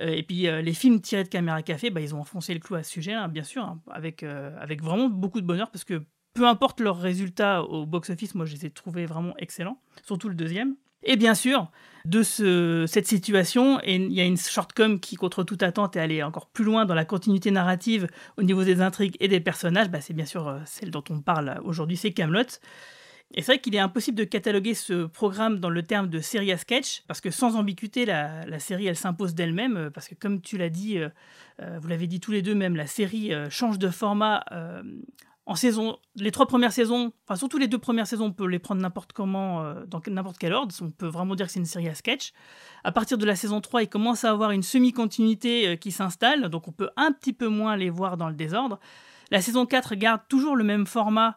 [0.00, 2.60] Euh, et puis euh, les films tirés de Caméra Café, ben, ils ont enfoncé le
[2.60, 5.70] clou à ce sujet, hein, bien sûr, hein, avec, euh, avec vraiment beaucoup de bonheur,
[5.70, 9.78] parce que peu importe leurs résultats au box-office, moi je les ai trouvés vraiment excellents,
[10.06, 10.76] surtout le deuxième.
[11.02, 11.70] Et bien sûr,
[12.04, 12.22] de
[12.86, 16.64] cette situation, il y a une shortcom qui, contre toute attente, est allée encore plus
[16.64, 19.90] loin dans la continuité narrative au niveau des intrigues et des personnages.
[19.90, 22.42] Bah, c'est bien sûr euh, celle dont on parle aujourd'hui, c'est Camelot.
[23.32, 26.50] Et c'est vrai qu'il est impossible de cataloguer ce programme dans le terme de série
[26.50, 30.40] à sketch, parce que sans ambiguïté, la, série, elle s'impose d'elle-même, euh, parce que comme
[30.40, 33.90] tu l'as dit, euh, vous l'avez dit tous les deux même, la série change de
[33.90, 34.42] format
[35.46, 38.58] en saison, les trois premières saisons, enfin surtout les deux premières saisons, on peut les
[38.58, 40.74] prendre n'importe comment, euh, dans n'importe quel ordre.
[40.80, 42.32] On peut vraiment dire que c'est une série à sketch.
[42.84, 46.48] À partir de la saison 3, il commence à avoir une semi-continuité euh, qui s'installe,
[46.50, 48.78] donc on peut un petit peu moins les voir dans le désordre.
[49.30, 51.36] La saison 4 garde toujours le même format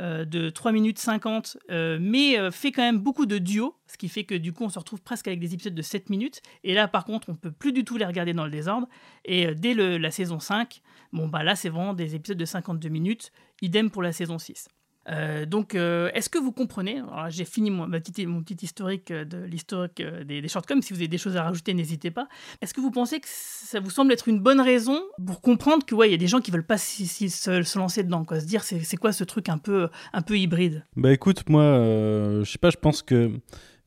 [0.00, 1.58] euh, de 3 minutes 50,
[2.00, 4.78] mais fait quand même beaucoup de duos, ce qui fait que du coup on se
[4.78, 6.42] retrouve presque avec des épisodes de 7 minutes.
[6.64, 8.88] Et là par contre on peut plus du tout les regarder dans le désordre.
[9.24, 13.32] Et dès la saison 5, bon bah là c'est vraiment des épisodes de 52 minutes
[13.60, 14.68] Idem pour la saison 6.
[15.08, 20.02] Euh, donc, euh, est-ce que vous comprenez J'ai fini mon, petit historique euh, de l'historique
[20.02, 20.82] des, des shortcoms.
[20.82, 22.28] Si vous avez des choses à rajouter, n'hésitez pas.
[22.60, 25.94] Est-ce que vous pensez que ça vous semble être une bonne raison pour comprendre que
[25.94, 28.62] ouais, il y a des gens qui veulent pas se, lancer dedans, quoi, se dire
[28.62, 30.84] c'est quoi ce truc un peu un peu hybride?
[30.96, 33.30] Bah écoute, moi, je sais pas, je pense que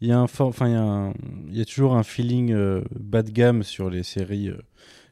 [0.01, 1.13] il y a un, enfin
[1.49, 2.53] il y, a toujours un feeling
[2.99, 4.51] bas de gamme sur les séries,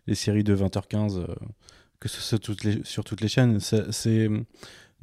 [0.08, 1.26] les séries de 20h15
[2.04, 2.38] que ce soit
[2.84, 3.62] sur toutes les chaînes.
[3.62, 4.30] C'est,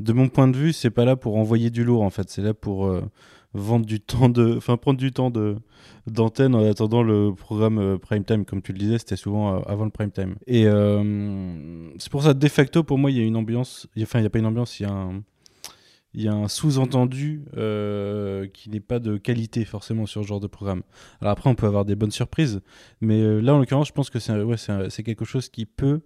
[0.01, 2.43] de mon point de vue, c'est pas là pour envoyer du lourd en fait, c'est
[2.43, 3.03] là pour euh,
[3.53, 5.57] vendre du temps de, enfin prendre du temps de
[6.07, 9.61] d'antenne en attendant le programme euh, prime time, comme tu le disais, c'était souvent euh,
[9.67, 10.37] avant le prime time.
[10.47, 10.65] Et
[11.99, 14.27] c'est pour ça, de facto, pour moi, il y a une ambiance, enfin il n'y
[14.27, 15.23] a pas une ambiance, il y a un
[16.13, 17.45] il y a un sous-entendu
[18.53, 20.83] qui n'est pas de qualité forcément sur ce genre de programme.
[21.21, 22.63] Alors après, on peut avoir des bonnes surprises,
[23.01, 26.01] mais là, en l'occurrence, je pense que c'est quelque chose qui peut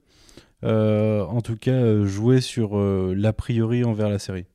[0.64, 4.46] en tout cas euh, jouer sur euh, l'a priori envers la série.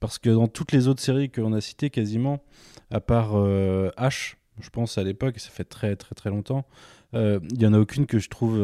[0.00, 2.42] Parce que dans toutes les autres séries qu'on a citées quasiment,
[2.90, 6.66] à part H, je pense à l'époque, ça fait très très très longtemps,
[7.14, 8.60] il n'y en a aucune que je trouve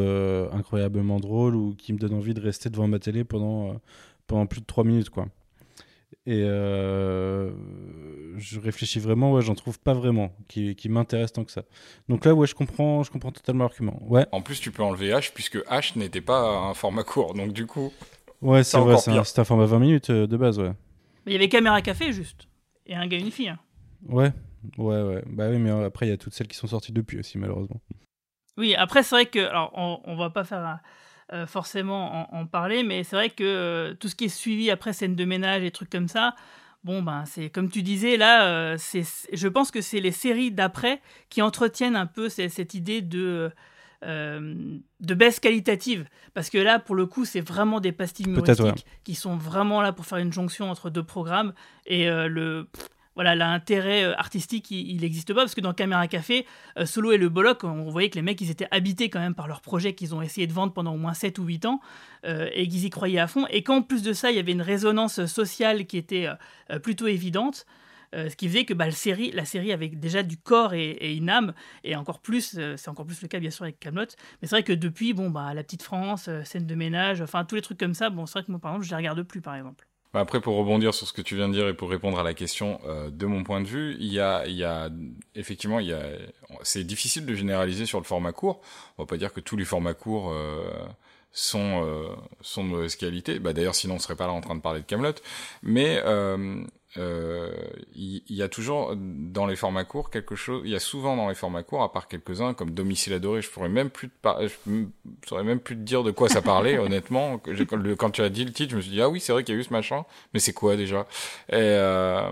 [0.53, 3.81] incroyablement drôle ou qui me donne envie de rester devant ma télé pendant,
[4.27, 5.09] pendant plus de 3 minutes.
[5.09, 5.29] quoi.
[6.27, 7.51] Et euh,
[8.37, 11.63] je réfléchis vraiment, ouais, j'en trouve pas vraiment qui, qui m'intéresse tant que ça.
[12.09, 13.99] Donc là, ouais, je comprends, je comprends totalement l'argument.
[14.03, 14.27] Ouais.
[14.31, 17.67] En plus, tu peux enlever H puisque H n'était pas un format court, donc du
[17.67, 17.93] coup.
[18.43, 20.73] Ouais, c'est vrai, c'est un, format 20 minutes euh, de base, ouais.
[21.25, 22.49] Mais il y avait caméra café juste,
[22.87, 23.49] et un gars et une fille.
[23.49, 23.59] Hein.
[24.07, 24.33] Ouais,
[24.79, 25.23] ouais, ouais.
[25.27, 27.81] Bah oui, mais après, il y a toutes celles qui sont sorties depuis aussi, malheureusement.
[28.57, 29.39] Oui, après, c'est vrai que.
[29.39, 30.81] Alors, on, on va pas faire un
[31.33, 34.93] euh, forcément en, parler, mais c'est vrai que euh, tout ce qui est suivi après
[34.93, 36.35] scène de ménage et trucs comme ça,
[36.83, 40.51] bon, ben, c'est comme tu disais, là, euh, c'est, je pense que c'est les séries
[40.51, 43.53] d'après qui entretiennent un peu cette idée de,
[44.03, 46.09] de baisse qualitative.
[46.35, 49.93] Parce que là, pour le coup, c'est vraiment des pastilles humoristiques qui sont vraiment là
[49.93, 51.53] pour faire une jonction entre deux programmes.
[51.87, 52.67] Et le
[53.21, 56.47] voilà, l'intérêt euh, artistique, il n'existe pas, parce que dans Caméra Café,
[56.79, 59.35] euh, Solo et le Bollock, on voyait que les mecs, ils étaient habités quand même
[59.35, 61.83] par leur projet qu'ils ont essayé de vendre pendant au moins 7 ou 8 ans,
[62.25, 64.53] euh, et qu'ils y croyaient à fond, et qu'en plus de ça, il y avait
[64.53, 66.29] une résonance sociale qui était
[66.83, 67.67] plutôt évidente,
[68.15, 71.29] ce qui faisait que bah, la, série, la série avait déjà du corps et, une
[71.29, 71.53] âme,
[71.85, 74.07] et encore plus, c'est encore plus le cas bien sûr avec Camelot.
[74.41, 77.57] Mais c'est vrai que depuis, bon, bah, La Petite France, Scène de ménage, enfin tous
[77.57, 79.43] les trucs comme ça, bon, c'est vrai que moi par exemple, je les regarde plus
[79.43, 79.90] par exemple.
[80.13, 82.25] Bah, après, pour rebondir sur ce que tu viens de dire et pour répondre à
[82.25, 84.91] la question, euh, de mon point de vue, il y a, il y a
[85.37, 86.03] effectivement, il y a,
[86.63, 88.61] c'est difficile de généraliser sur le format court.
[88.99, 90.69] On va pas dire que tous les formats courts euh,
[91.33, 92.09] sont euh,
[92.41, 93.39] sont de mauvaise qualité.
[93.39, 95.15] Bah, d'ailleurs, sinon, on serait pas là en train de parler de Camelot.
[95.63, 96.03] Mais
[96.97, 97.53] euh, euh,
[97.95, 100.63] il y, a toujours dans les formats courts quelque chose.
[100.65, 103.51] Il y a souvent dans les formats courts, à part quelques-uns comme Domicile adoré, je
[103.51, 104.85] pourrais même plus te je
[105.27, 106.79] saurais même plus te dire de quoi ça parlait.
[106.81, 107.41] honnêtement,
[107.99, 109.55] quand tu as dit le titre, je me suis dit ah oui c'est vrai qu'il
[109.55, 111.07] y a eu ce machin, mais c'est quoi déjà?
[111.49, 112.31] Et euh...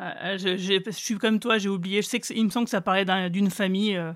[0.00, 2.02] Ah, ah, je, je, suis comme toi, j'ai oublié.
[2.02, 3.96] Je sais que il me semble que ça parlait d'une famille.
[3.96, 4.12] Euh,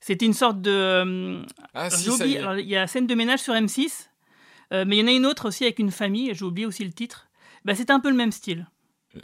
[0.00, 1.44] c'était une sorte de.
[1.72, 4.08] Ah si, ça y, Alors, il y a scène de ménage sur M6,
[4.72, 6.34] euh, mais il y en a une autre aussi avec une famille.
[6.34, 7.28] J'ai oublié aussi le titre.
[7.64, 8.66] Bah, c'était un peu le même style.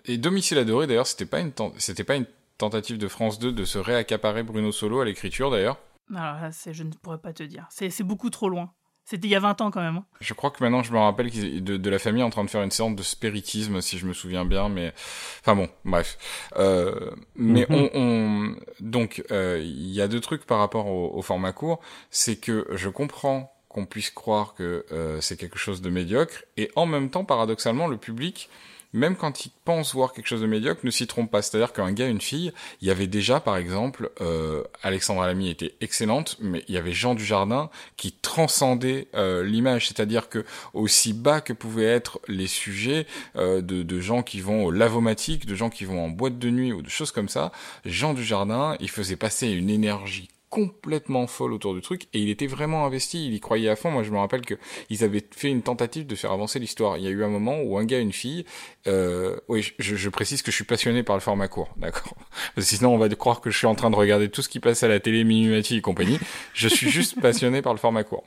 [0.04, 2.26] Et Domicile adoré, d'ailleurs, c'était pas une c'était pas une
[2.58, 5.78] tentative de France 2 de se réaccaparer Bruno Solo à l'écriture, d'ailleurs.
[6.14, 7.66] Alors là, je ne pourrais pas te dire.
[7.70, 8.72] C'est beaucoup trop loin.
[9.06, 9.98] C'était il y a 20 ans quand même.
[9.98, 10.04] Hein.
[10.20, 12.62] Je crois que maintenant je me rappelle de, de la famille en train de faire
[12.62, 14.92] une sorte de spiritisme, si je me souviens bien, mais
[15.40, 16.18] enfin bon, bref.
[16.56, 17.76] Euh, mais mhm.
[17.76, 21.78] on, on, donc euh, il y a deux trucs par rapport au, au format court,
[22.10, 26.72] c'est que je comprends qu'on puisse croire que euh, c'est quelque chose de médiocre, et
[26.74, 28.50] en même temps, paradoxalement, le public
[28.92, 31.42] même quand ils pensent voir quelque chose de médiocre, ne s'y trompent pas.
[31.42, 35.74] C'est-à-dire qu'un gars, une fille, il y avait déjà, par exemple, euh, Alexandra Lamy était
[35.80, 39.88] excellente, mais il y avait Jean Dujardin qui transcendait euh, l'image.
[39.88, 40.44] C'est-à-dire que
[40.74, 45.46] aussi bas que pouvaient être les sujets euh, de, de, gens qui vont au lavomatique,
[45.46, 47.52] de gens qui vont en boîte de nuit ou de choses comme ça,
[47.84, 52.46] Jean Dujardin, il faisait passer une énergie complètement folle autour du truc et il était
[52.46, 53.90] vraiment investi, il y croyait à fond.
[53.90, 54.54] Moi, je me rappelle que
[54.90, 56.96] ils avaient fait une tentative de faire avancer l'histoire.
[56.98, 58.44] Il y a eu un moment où un gars, une fille,
[58.86, 62.14] euh, oui, je, je, précise que je suis passionné par le format court, d'accord.
[62.58, 64.82] Sinon, on va croire que je suis en train de regarder tout ce qui passe
[64.82, 66.18] à la télé, Minimati et compagnie.
[66.54, 68.24] Je suis juste passionné par le format court.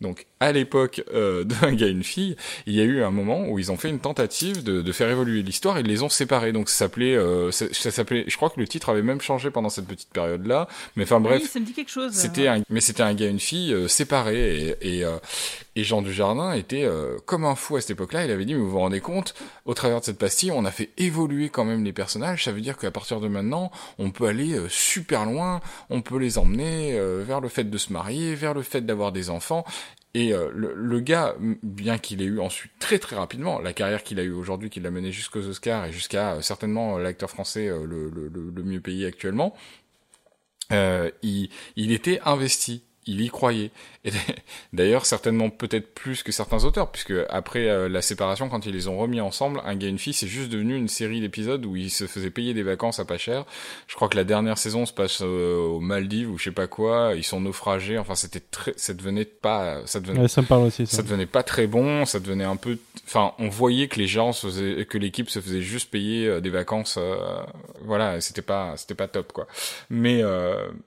[0.00, 3.48] Donc à l'époque euh, d'un gars et une fille, il y a eu un moment
[3.48, 6.52] où ils ont fait une tentative de, de faire évoluer l'histoire, ils les ont séparés.
[6.52, 9.68] Donc ça s'appelait, euh, ça, s'appelait, je crois que le titre avait même changé pendant
[9.68, 10.68] cette petite période-là.
[10.96, 12.12] Mais enfin bref, oui, ça me dit quelque chose.
[12.12, 15.18] C'était un, mais c'était un gars et une fille euh, séparés et et, euh,
[15.76, 18.24] et Jean Dujardin était euh, comme un fou à cette époque-là.
[18.24, 20.70] Il avait dit mais vous vous rendez compte, au travers de cette pastille, on a
[20.70, 22.44] fait évoluer quand même les personnages.
[22.44, 26.38] Ça veut dire qu'à partir de maintenant, on peut aller super loin, on peut les
[26.38, 29.64] emmener vers le fait de se marier, vers le fait d'avoir des enfants.
[30.14, 34.20] Et euh, le, gars, bien qu'il ait eu ensuite très très rapidement la carrière qu'il
[34.20, 37.68] a eu aujourd'hui, qu'il a mené jusqu'aux Oscars et jusqu'à euh, certainement euh, l'acteur français
[37.68, 39.54] le, le, le, mieux payé actuellement,
[40.70, 43.70] il, il était investi il y croyait.
[44.04, 44.10] Et
[44.72, 48.88] d'ailleurs, certainement peut-être plus que certains auteurs, puisque après euh, la séparation, quand ils les
[48.88, 51.76] ont remis ensemble, Un gars et une fille, c'est juste devenu une série d'épisodes où
[51.76, 53.44] ils se faisaient payer des vacances à pas cher.
[53.86, 56.66] Je crois que la dernière saison se passe euh, aux Maldives ou je sais pas
[56.66, 57.12] quoi.
[57.14, 57.98] Ils sont naufragés.
[57.98, 60.86] Enfin, c'était très, ça devenait pas, ça devenait, ça me parle aussi.
[60.86, 60.96] Ça.
[60.96, 61.02] ça.
[61.02, 62.04] devenait pas très bon.
[62.04, 65.40] Ça devenait un peu, enfin, on voyait que les gens se faisaient, que l'équipe se
[65.40, 66.98] faisait juste payer euh, des vacances.
[67.82, 69.46] voilà, c'était pas, c'était pas top quoi.
[69.90, 70.22] Mais,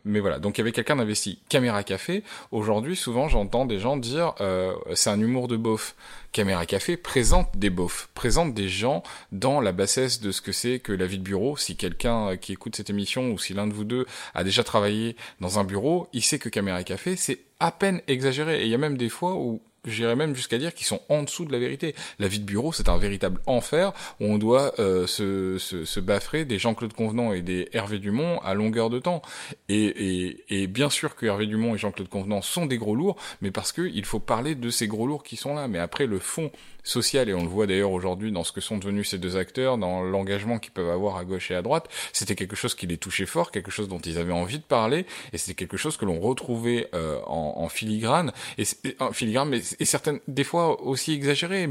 [0.04, 0.40] mais voilà.
[0.40, 1.40] Donc il y avait quelqu'un d'investi.
[1.48, 5.96] Caméra café Aujourd'hui, souvent, j'entends des gens dire euh, c'est un humour de beauf.
[6.32, 10.80] Caméra Café présente des beaufs, présente des gens dans la bassesse de ce que c'est
[10.80, 11.56] que la vie de bureau.
[11.56, 14.64] Si quelqu'un euh, qui écoute cette émission ou si l'un de vous deux a déjà
[14.64, 18.62] travaillé dans un bureau, il sait que Caméra Café, c'est à peine exagéré.
[18.62, 21.24] Et il y a même des fois où j'irais même jusqu'à dire qu'ils sont en
[21.24, 21.96] dessous de la vérité.
[22.20, 26.00] La vie de bureau, c'est un véritable enfer où on doit euh, se, se, se
[26.00, 29.22] baffrer des Jean-Claude Convenant et des Hervé Dumont à longueur de temps.
[29.70, 33.18] Et, et, et bien sûr que Hervé Dumont et Jean-Claude Convenant sont des gros lourds,
[33.42, 35.68] mais parce que il faut parler de ces gros lourds qui sont là.
[35.68, 36.52] Mais après, le fond
[36.86, 39.78] social, et on le voit d'ailleurs aujourd'hui dans ce que sont devenus ces deux acteurs,
[39.78, 42.98] dans l'engagement qu'ils peuvent avoir à gauche et à droite, c'était quelque chose qui les
[42.98, 46.06] touchait fort, quelque chose dont ils avaient envie de parler, et c'était quelque chose que
[46.06, 48.66] l'on retrouvait euh, en, en, filigrane, et,
[49.00, 51.68] en filigrane, mais et certaines, des fois aussi exagéré,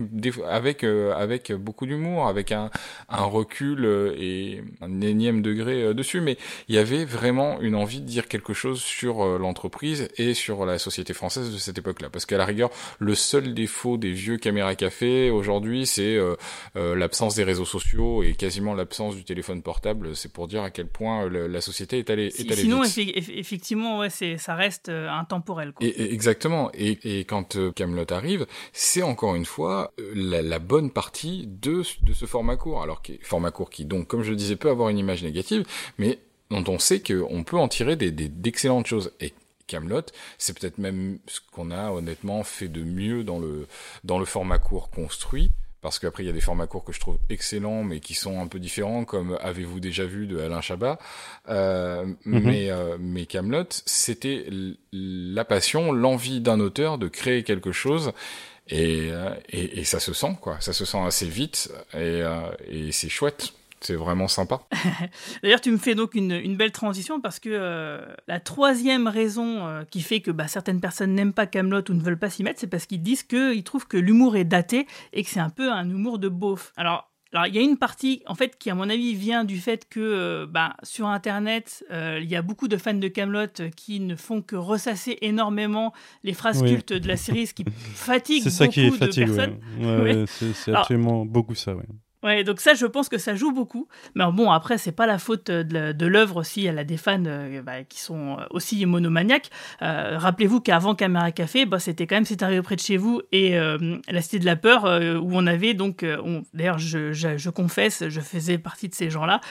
[0.48, 2.70] avec euh, avec beaucoup d'humour, avec un,
[3.08, 6.36] un recul euh, et un énième degré dessus, mais
[6.68, 10.78] il y avait vraiment une envie de dire quelque chose sur l'entreprise et sur la
[10.78, 14.74] société française de cette époque-là, parce qu'à la rigueur, le seul défaut des vieux caméras
[14.74, 16.18] café fait aujourd'hui, c'est
[16.74, 20.16] l'absence des réseaux sociaux et quasiment l'absence du téléphone portable.
[20.16, 24.10] C'est pour dire à quel point la société est allée, est allée Sinon, effectivement, ouais,
[24.10, 25.72] ça reste intemporel.
[25.72, 25.86] Quoi.
[25.86, 26.70] Et, exactement.
[26.74, 32.12] Et, et quand Camelot arrive, c'est encore une fois la, la, bonne partie de, de
[32.12, 32.82] ce format court.
[32.82, 35.64] Alors, format court qui donc, comme je le disais, peut avoir une image négative,
[35.98, 36.18] mais
[36.50, 39.12] dont on sait qu'on peut en tirer des, d'excellentes choses.
[39.20, 39.32] Et
[39.66, 40.06] Camelot,
[40.38, 43.66] c'est peut-être même ce qu'on a honnêtement fait de mieux dans le
[44.04, 45.50] dans le format court construit.
[45.84, 48.40] Parce qu'après, il y a des formats courts que je trouve excellents, mais qui sont
[48.40, 50.98] un peu différents, comme Avez-vous déjà vu de Alain Chabat.
[51.50, 52.42] Euh, mhm.
[52.42, 54.46] Mais euh, mais Camelot, c'était
[54.92, 58.12] la passion, l'envie d'un auteur de créer quelque chose,
[58.66, 60.56] et, euh, et, et ça se sent quoi.
[60.60, 62.22] Ça se sent assez vite, et,
[62.66, 63.52] et c'est chouette.
[63.84, 64.62] C'est vraiment sympa.
[65.42, 69.84] D'ailleurs, tu me fais donc une, belle transition parce que euh, la troisième raison euh,
[69.84, 72.60] qui fait que bah, certaines personnes n'aiment pas Camelot ou ne veulent pas s'y mettre,
[72.60, 75.70] c'est parce qu'ils disent qu'ils trouvent que l'humour est daté et que c'est un peu
[75.70, 76.72] un humour de beauf.
[76.78, 79.58] Alors, alors, il y a une partie, en fait, qui, à mon avis, vient du
[79.58, 84.00] fait que euh, bah, sur Internet, il y a beaucoup de fans de Camelot qui
[84.00, 85.92] ne font que ressasser énormément
[86.22, 89.58] les phrases cultes de la série, ce qui fatigue beaucoup ça qui de personnes.
[89.78, 90.24] Ouais.
[90.54, 91.84] c'est absolument beaucoup ça, ouais.
[92.24, 93.86] Ouais, donc ça, je pense que ça joue beaucoup.
[94.14, 96.64] Mais bon, après, c'est pas la faute de l'œuvre aussi.
[96.64, 99.50] Elle a des fans euh, bah, qui sont aussi monomaniaques.
[99.82, 103.20] Euh, rappelez-vous qu'avant Caméra Café, bah, c'était quand même C'est arrivé près de chez vous
[103.30, 106.04] et euh, La Cité de la Peur, où on avait donc.
[106.54, 109.42] D'ailleurs, je, je, confesse, je faisais partie de ces gens-là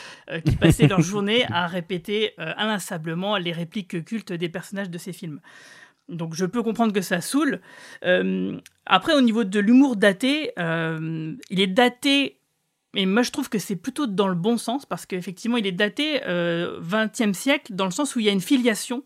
[0.44, 5.42] qui passaient leur journée à répéter inlassablement les répliques cultes des personnages de ces films.
[6.10, 7.62] Donc je peux comprendre que ça saoule.
[8.86, 12.40] après, au niveau de l'humour daté, il est daté
[12.96, 15.72] et moi, je trouve que c'est plutôt dans le bon sens parce qu'effectivement, il est
[15.72, 19.04] daté euh, 20e siècle dans le sens où il y a une filiation.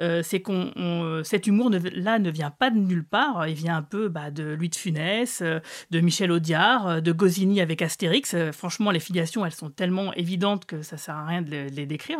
[0.00, 3.48] Euh, c'est qu'on cet humour là ne vient pas de nulle part.
[3.48, 7.12] Il vient un peu bah, de Louis de Funès, euh, de Michel Audiard, euh, de
[7.12, 8.34] Goscinny avec Astérix.
[8.52, 12.18] franchement, les filiations, elles sont tellement évidentes que ça sert à rien de les, décrire.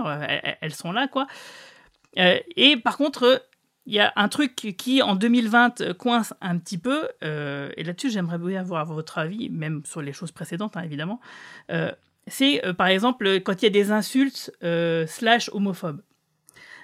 [0.61, 1.26] Elles, sont là, quoi.
[2.16, 3.48] et par contre,
[3.88, 8.11] il y a un truc qui, en 2020, coince un petit peu, euh, et là-dessus,
[8.11, 11.20] j'aimerais bien avoir votre avis, même sur les choses précédentes, hein, évidemment.
[11.70, 11.90] Euh,
[12.27, 14.53] c'est, euh, par exemple, quand il y a des insultes
[15.07, 16.03] slash homophobes.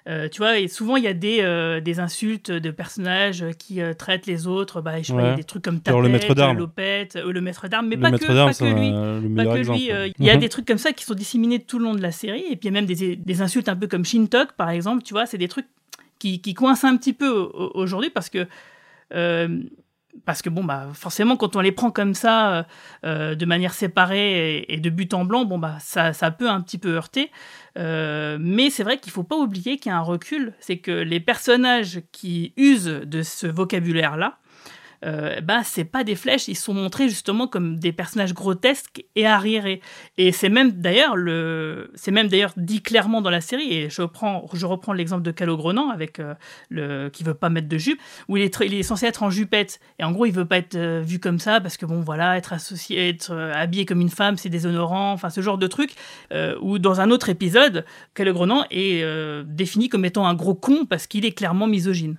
[0.06, 4.46] tu vois, et souvent il y a des, des insultes de personnages qui traitent les
[4.46, 6.56] autres, bah, je sais pas, il y a des trucs comme tapette, le maître d'armes,
[6.56, 9.34] lopette, le maître d'armes, mais pas, que, pas que lui.
[9.36, 11.84] Pas que lui il y a des trucs comme ça qui sont disséminés tout le
[11.84, 13.88] long de la série, et puis il y a même des, des insultes un peu
[13.88, 15.66] comme Shintok, par exemple, tu vois, c'est des trucs
[16.38, 17.30] qui, coince un petit peu
[17.74, 18.46] aujourd'hui parce que
[19.14, 19.62] euh,
[20.24, 22.62] parce que bon bah forcément quand on les prend comme ça euh,
[23.04, 26.60] euh, de manière séparée et, de but en blanc bon bah ça, ça peut un
[26.60, 27.30] petit peu heurter.
[27.76, 30.54] Mais c'est vrai qu'il faut pas oublier qu'il y a un recul.
[30.60, 34.38] C'est que les personnages qui usent de ce vocabulaire là
[35.04, 39.26] euh, bah, c'est pas des flèches, ils sont montrés justement comme des personnages grotesques et
[39.26, 39.80] arriérés.
[40.16, 43.72] Et c'est même d'ailleurs le, c'est même d'ailleurs dit clairement dans la série.
[43.72, 46.34] Et je reprends, je reprends l'exemple de Calogrenant avec euh,
[46.70, 49.30] le qui veut pas mettre de jupe, où il est, il est censé être en
[49.30, 49.80] jupette.
[49.98, 52.36] Et en gros, il veut pas être euh, vu comme ça parce que bon, voilà,
[52.36, 55.12] être associé, être habillé comme une femme, c'est déshonorant.
[55.12, 55.94] Enfin, ce genre de truc.
[56.60, 59.04] ou dans un autre épisode, Calogrenant est
[59.44, 62.18] défini comme étant un gros con parce qu'il est clairement misogyne.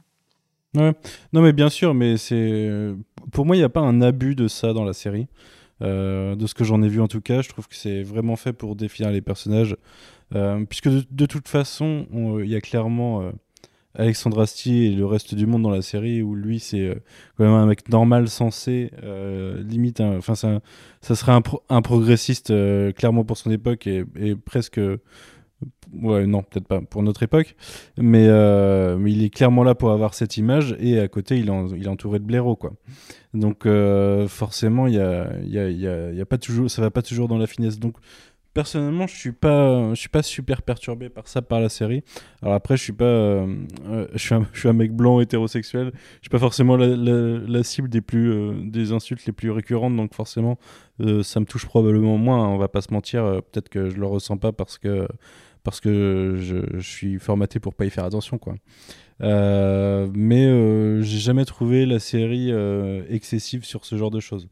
[0.75, 2.93] Non, mais bien sûr, mais c'est.
[3.31, 5.27] Pour moi, il n'y a pas un abus de ça dans la série.
[5.81, 8.37] Euh, de ce que j'en ai vu en tout cas, je trouve que c'est vraiment
[8.37, 9.75] fait pour définir les personnages.
[10.33, 12.07] Euh, puisque de, toute façon,
[12.41, 13.31] il y a clairement euh,
[13.93, 16.97] Alexandre Astier et le reste du monde dans la série où lui, c'est
[17.37, 18.91] quand même un mec normal, sensé,
[19.63, 20.01] limite.
[20.01, 20.61] Enfin, ça,
[21.15, 21.33] serait
[21.69, 22.53] un, progressiste
[22.93, 24.05] clairement pour son époque et
[24.45, 24.79] presque
[25.93, 27.55] Ouais, non, peut-être pas pour notre époque,
[27.97, 31.51] mais, euh, mais il est clairement là pour avoir cette image et à côté il,
[31.77, 32.73] il est entouré de blaireaux quoi.
[33.33, 37.01] Donc euh, forcément il y a, y, a, y, a, pas toujours, ça va pas
[37.01, 37.79] toujours dans la finesse.
[37.79, 37.95] Donc
[38.53, 42.03] personnellement je suis pas, je suis pas super perturbé par ça par la série.
[42.41, 43.65] Alors après je suis pas, euh,
[44.13, 47.63] je, suis un, je suis un mec blanc hétérosexuel, je suis pas forcément la, la,
[47.63, 50.57] cible des plus, des insultes les plus récurrentes, donc forcément
[51.21, 52.43] ça me touche probablement moins.
[52.43, 55.07] Hein, on va pas se mentir, peut-être que je le ressens pas parce que
[55.65, 58.55] parce que je, suis formaté pour pas y faire attention quoi.
[59.21, 64.47] Euh, mais euh, j'ai jamais trouvé la série euh, excessive sur ce genre de choses.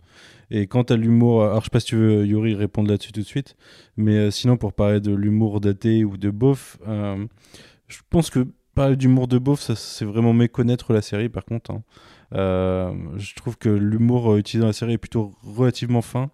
[0.49, 3.21] Et quant à l'humour, alors je sais pas si tu veux Yuri répondre là-dessus tout
[3.21, 3.55] de suite,
[3.95, 9.27] mais sinon pour parler de l'humour daté ou de beauf, je pense que parler d'humour
[9.27, 11.71] de beauf, c'est vraiment méconnaître la série par contre.
[11.71, 11.83] Hein.
[12.31, 16.31] je trouve que l'humour utilisé dans la série est plutôt relativement fin.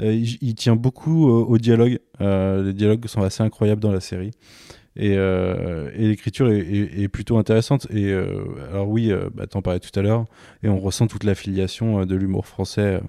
[0.00, 1.98] Euh, il, tient beaucoup au dialogue.
[2.20, 4.32] Euh, les dialogues sont assez incroyables dans la série.
[4.96, 7.86] Et, euh, l'écriture est, plutôt intéressante.
[7.90, 10.24] Et alors oui, bah, t'en parlais tout à l'heure,
[10.62, 13.00] et on ressent toute l'affiliation de l'humour français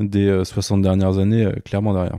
[0.00, 2.18] des 60 dernières années clairement derrière.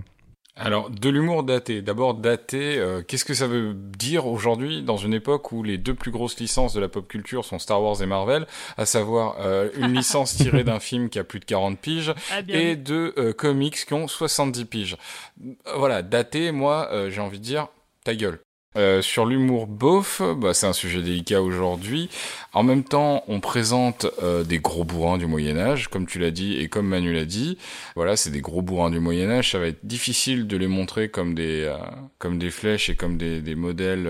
[0.60, 1.82] Alors, de l'humour daté.
[1.82, 6.12] D'abord, daté, qu'est-ce que ça veut dire aujourd'hui dans une époque où les deux plus
[6.12, 8.45] grosses licences de la pop culture sont Star Wars et Marvel,
[8.78, 9.38] à savoir
[9.76, 13.86] une licence tirée d'un film qui a plus de 40 piges Ah, et deux comics
[13.86, 14.97] qui ont 70 piges.
[15.76, 17.68] Voilà, daté, moi, j'ai envie de dire,
[18.03, 18.39] ta gueule.
[18.78, 22.07] Euh, sur l'humour beauf, bah, c'est un sujet délicat aujourd'hui.
[22.53, 26.30] En même temps, on présente euh, des gros bourrins du Moyen Âge, comme tu l'as
[26.30, 27.57] dit et comme Manu l'a dit.
[27.95, 29.51] Voilà, c'est des gros bourrins du Moyen Âge.
[29.51, 31.78] Ça va être difficile de les montrer comme des euh,
[32.20, 34.07] comme des flèches et comme des, modèles.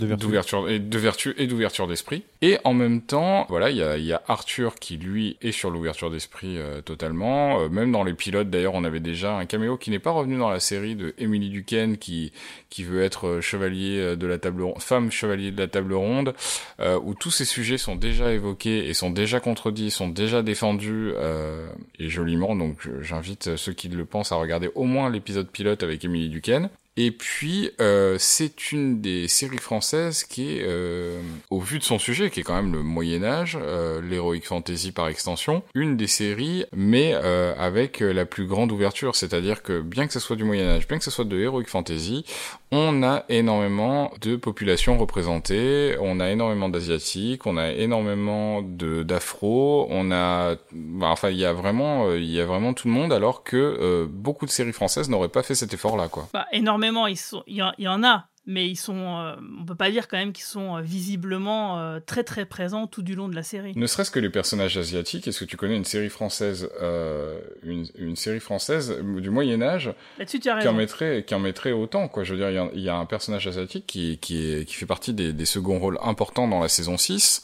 [0.00, 2.22] D'ouverture et de vertu et d'ouverture d'esprit.
[2.42, 5.70] Et en même temps, voilà, il y a, y a Arthur qui lui est sur
[5.70, 7.60] l'ouverture d'esprit euh, totalement.
[7.60, 10.38] Euh, même dans les pilotes, d'ailleurs, on avait déjà un caméo qui n'est pas revenu
[10.38, 12.32] dans la série de Emily Duquesne qui
[12.70, 15.92] qui veut être euh, chevalier euh, de la table ronde, femme chevalier de la table
[15.92, 16.34] ronde,
[16.78, 21.12] euh, où tous ces sujets sont déjà évoqués et sont déjà contredits, sont déjà défendus
[21.16, 22.56] euh, et joliment.
[22.56, 26.70] Donc j'invite ceux qui le pensent à regarder au moins l'épisode pilote avec Emily Duquesne.
[27.02, 31.98] Et puis, euh, c'est une des séries françaises qui est, euh, au vu de son
[31.98, 36.06] sujet, qui est quand même le Moyen Âge, euh, l'heroic fantasy par extension, une des
[36.06, 39.16] séries, mais avec la plus grande ouverture.
[39.16, 41.64] C'est-à-dire que bien que ce soit du Moyen Âge, bien que ce soit de heroic
[41.68, 42.26] fantasy,
[42.72, 49.86] on a énormément de populations représentées, on a énormément d'asiatiques, on a énormément de d'afro,
[49.90, 52.94] on a, bah, enfin, il y a vraiment, euh, il y a vraiment tout le
[52.94, 56.28] monde, alors que euh, beaucoup de séries françaises n'auraient pas fait cet effort-là, quoi.
[56.32, 60.08] Bah, énormément, ils il y en a, mais ils sont, euh, on peut pas dire
[60.08, 63.42] quand même qu'ils sont euh, visiblement euh, très très présents tout du long de la
[63.42, 63.72] série.
[63.76, 67.86] Ne serait-ce que les personnages asiatiques, est-ce que tu connais une série française, euh, une,
[67.96, 71.72] une série française du Moyen Âge Là-dessus, tu as qui en mettrait, qui en mettrait
[71.72, 72.24] autant, quoi?
[72.24, 74.64] Je veux dire, il y a, il y a un personnage asiatique qui, qui, est,
[74.64, 77.42] qui fait partie des, des seconds rôles importants dans la saison 6.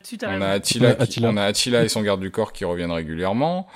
[0.00, 1.28] Là-dessus, tu as On a Attila, Ouais, qui- Attila.
[1.28, 3.68] on a Attila et son garde du corps qui reviennent régulièrement.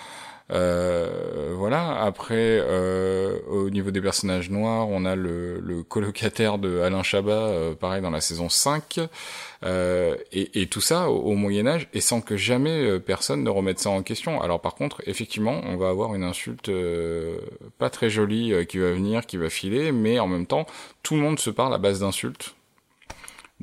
[0.50, 2.02] Euh, voilà.
[2.02, 7.74] Après, euh, au niveau des personnages noirs, on a le, colocataire de Alain Chabat, euh,
[7.74, 9.00] pareil dans la saison 5.
[9.64, 13.50] Euh, et, et tout ça au, au Moyen Âge, et sans que jamais personne ne
[13.50, 14.42] remette ça en question.
[14.42, 16.70] Alors par contre, effectivement, on va avoir une insulte
[17.78, 20.66] pas très jolie qui va venir, qui va filer, mais en même temps,
[21.02, 22.54] tout le monde se parle à base d'insultes.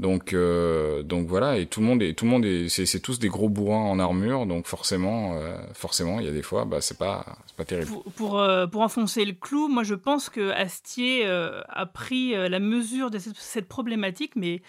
[0.02, 3.20] Donc, euh, donc voilà, et tout le monde est, tout le monde est, c'est, tous
[3.20, 6.82] des gros bourrins en armure, donc forcément, euh, forcément, il y a des fois, bah
[6.82, 7.92] c'est pas, c'est pas terrible.
[7.92, 13.12] Pour, pour, euh, enfoncer le clou, moi je pense que Astier a pris la mesure
[13.12, 14.64] de cette, cette problématique, mais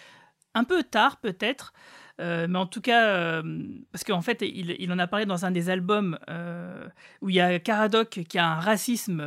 [0.54, 1.72] un peu tard peut-être.
[2.20, 3.42] Euh, mais en tout cas, euh,
[3.90, 6.86] parce qu'en fait, il, il en a parlé dans un des albums euh,
[7.22, 9.24] où il y a Caradoc qui a un racisme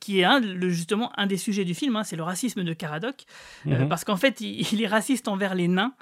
[0.00, 2.72] qui est un, le, justement un des sujets du film, hein, c'est le racisme de
[2.72, 3.24] Caradoc,
[3.66, 3.88] Mhm.
[3.88, 5.92] parce qu'en fait, il, il est raciste envers les nains.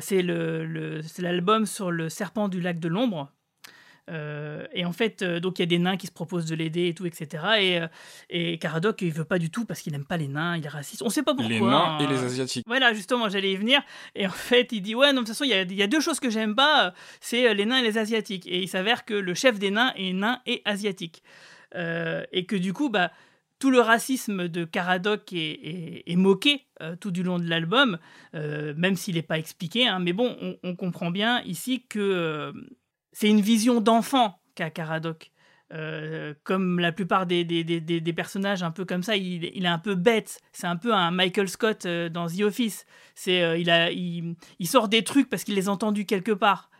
[0.00, 3.30] C'est le, le- c'est l'album sur le serpent du lac de l'ombre.
[4.08, 6.54] Euh, et en fait, euh, donc il y a des nains qui se proposent de
[6.54, 7.44] l'aider et tout, etc.
[7.60, 7.86] Et, euh,
[8.30, 10.68] et Caradoc, il veut pas du tout parce qu'il n'aime pas les nains, il est
[10.68, 11.02] raciste.
[11.02, 11.48] On sait pas pourquoi.
[11.50, 11.98] les nains hein.
[12.00, 12.64] et les asiatiques.
[12.66, 13.82] Voilà, justement, j'allais y venir.
[14.14, 15.82] Et en fait, il dit Ouais, non, de toute façon, il y a, il y
[15.82, 18.46] a deux choses que j'aime pas c'est euh, les nains et les asiatiques.
[18.46, 21.22] Et il s'avère que le chef des nains est nain et asiatique.
[21.76, 23.10] Et que du coup, bah,
[23.58, 27.98] tout le racisme de Caradoc est, est- est moqué euh, tout du long de l'album,
[28.34, 29.86] euh, même s'il n'est pas expliqué.
[29.86, 29.98] hein.
[29.98, 32.52] mais bon, on, on comprend bien ici que
[33.12, 35.30] c'est une vision d'enfant qu'a Caradoc.
[35.74, 39.68] Euh, comme la plupart des, des, des- personnages un peu comme ça, il, il est
[39.68, 40.40] un peu bête.
[40.52, 42.86] C'est un peu un Michael Scott euh, dans The Office.
[43.14, 46.32] C'est, euh, il, a, il, il sort des trucs parce qu'il les a entendus quelque
[46.32, 46.70] part.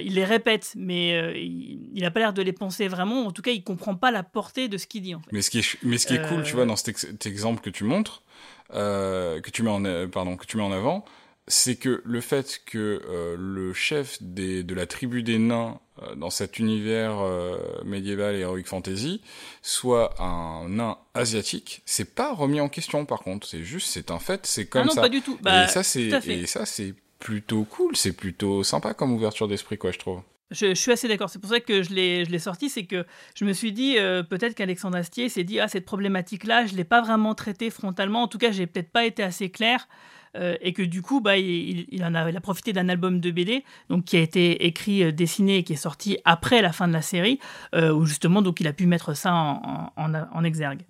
[0.00, 3.26] Il les répète, mais il n'a pas l'air de les penser vraiment.
[3.26, 5.14] En tout cas, il comprend pas la portée de ce qu'il dit.
[5.14, 5.28] En fait.
[5.30, 7.26] Mais ce qui est, mais ce qui est cool, tu vois, dans cet, ex- cet
[7.26, 8.22] exemple que tu montres,
[8.70, 11.04] que tu mets en, pardon, que tu mets en avant,
[11.46, 16.14] c'est que le fait que euh, le chef des, de la tribu des nains euh,
[16.14, 19.20] dans cet univers euh, médiéval et heroic fantasy
[19.62, 23.46] soit un nain asiatique, c'est pas remis en question par contre.
[23.46, 25.02] C'est juste, c'est un fait, c'est comme ah non, ça.
[25.02, 25.38] pas du tout.
[25.42, 26.38] Bah, et ça, c'est, tout à fait.
[26.38, 30.22] et ça, c'est plutôt cool, c'est plutôt sympa comme ouverture d'esprit, quoi, je trouve.
[30.50, 31.30] Je, je suis assez d'accord.
[31.30, 32.68] C'est pour ça que je l'ai, je l'ai sorti.
[32.68, 36.66] C'est que je me suis dit, euh, peut-être qu'Alexandre Astier s'est dit, ah, cette problématique-là,
[36.66, 38.22] je ne l'ai pas vraiment traitée frontalement.
[38.22, 39.88] En tout cas, j'ai peut-être pas été assez clair.
[40.36, 43.20] Euh, et que du coup, bah, il, il- en a, il a profité d'un album
[43.20, 46.72] de BD, donc qui a été écrit, euh, dessiné et qui est sorti après la
[46.72, 47.38] fin de la série,
[47.74, 50.82] euh, où justement, donc, il a pu mettre ça en- en- en exergue.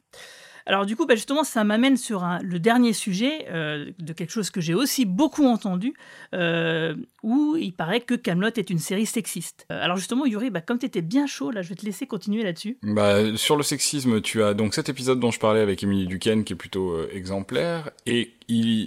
[0.66, 4.50] Alors du coup, bah, justement, ça m'amène sur le dernier sujet euh, de quelque chose
[4.50, 5.94] que j'ai aussi beaucoup entendu,
[6.34, 9.66] euh, où il paraît que Camelot est une série sexiste.
[9.70, 12.06] Euh, alors justement, Yuri, bah, comme tu étais bien chaud, là, je vais te laisser
[12.06, 12.78] continuer là-dessus.
[12.82, 16.44] Bah, sur le sexisme, tu as donc cet épisode dont je parlais avec Émilie Duquesne
[16.44, 18.32] qui est plutôt exemplaire et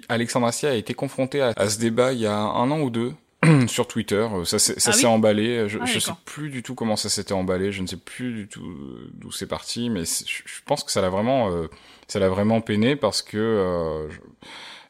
[0.10, 3.14] Alexandre Astier a été confronté à ce débat il y a un an ou deux
[3.68, 4.28] sur Twitter.
[4.46, 5.68] Ça s'est ça Ah s'est oui emballé.
[5.70, 7.72] Je, Ah, je sais plus du tout comment ça s'était emballé.
[7.72, 8.68] Je ne sais plus du tout
[9.14, 11.68] d'où c'est parti, mais je, je pense que ça l'a vraiment, euh,
[12.08, 14.08] ça l'a vraiment peiné parce que euh,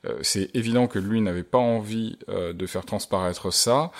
[0.06, 3.92] euh, c'est évident que lui n'avait pas envie euh, de faire transparaître ça.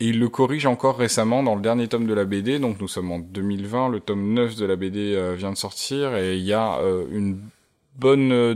[0.00, 2.58] Et il le corrige encore récemment dans le dernier tome de la BD.
[2.58, 6.16] Donc nous sommes en 2020, le tome 9 de la BD euh, vient de sortir
[6.16, 7.38] et il y a euh, une
[7.96, 8.54] bonne euh,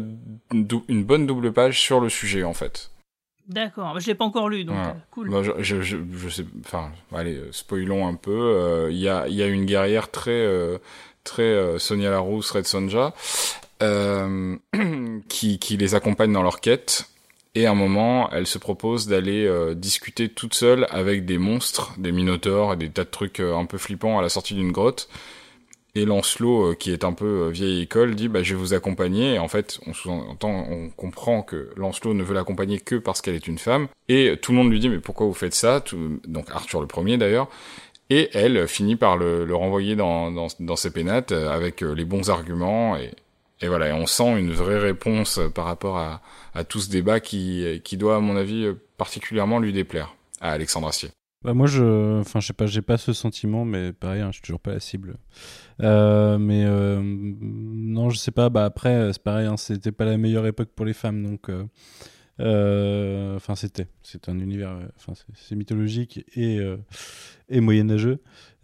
[0.89, 2.91] une bonne double page sur le sujet en fait.
[3.49, 4.91] D'accord, je l'ai pas encore lu, donc Ouais.
[4.91, 5.31] euh, cool.
[5.31, 8.33] Bah, je, je, je, je sais, enfin, allez, euh, spoilons un peu.
[8.33, 10.49] euh, Il y a, y a une guerrière très,
[11.25, 13.13] très Sonia Larousse, Red Sonja,
[15.29, 17.09] qui, qui les accompagne dans leur quête.
[17.57, 21.93] Et à un moment, elle se propose d'aller euh, discuter toute seule avec des monstres,
[21.99, 24.73] des minotaures et des tas de trucs euh, un peu flippants à la sortie d'une
[24.73, 25.09] grotte.
[25.97, 28.75] Et Lancelot, euh, qui est un peu euh, vieille école, dit bah, je vais vous
[28.75, 29.35] accompagner.
[29.35, 33.37] Et en fait, on sous-entend, on comprend que Lancelot ne veut l'accompagner que parce qu'elle
[33.37, 33.87] est une femme.
[34.09, 35.85] Et tout le monde lui dit mais pourquoi vous faites ça?
[36.27, 37.49] Donc Arthur le premier d'ailleurs.
[38.11, 42.97] Et elle finit par le, renvoyer dans, ses pénates euh, avec les bons arguments.
[42.97, 43.11] Et,
[43.67, 46.21] voilà, et on sent une vraie réponse par rapport à,
[46.65, 51.11] tout ce débat qui, doit, à mon avis, particulièrement lui déplaire à Alexandre Astier.
[51.45, 54.37] Bah moi je, enfin je sais pas, j'ai pas ce sentiment, mais pareil, hein, je
[54.37, 55.17] suis toujours pas la cible.
[55.83, 58.49] Euh, mais euh, non, je sais pas.
[58.51, 61.49] Bah après, euh, c'est pareil, hein, c'était pas la meilleure époque pour les femmes, donc.
[62.41, 66.59] euh, Enfin, c'était, c'est un univers, enfin c'est- mythologique et
[67.49, 68.20] et moyenâgeux,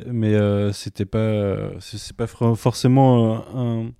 [0.06, 0.34] mais
[0.72, 3.92] c'était pas, c'est pas forcément un-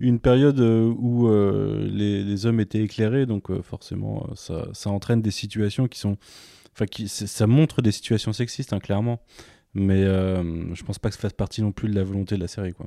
[0.00, 5.22] une période où euh, les, les hommes étaient éclairés, donc euh, forcément ça, ça entraîne
[5.22, 6.16] des situations qui sont
[6.74, 9.20] Enfin, qui, ça montre des situations sexistes, hein, clairement.
[9.74, 12.40] Mais euh, je pense pas que ça fasse partie non plus de la volonté de
[12.40, 12.86] la série, quoi.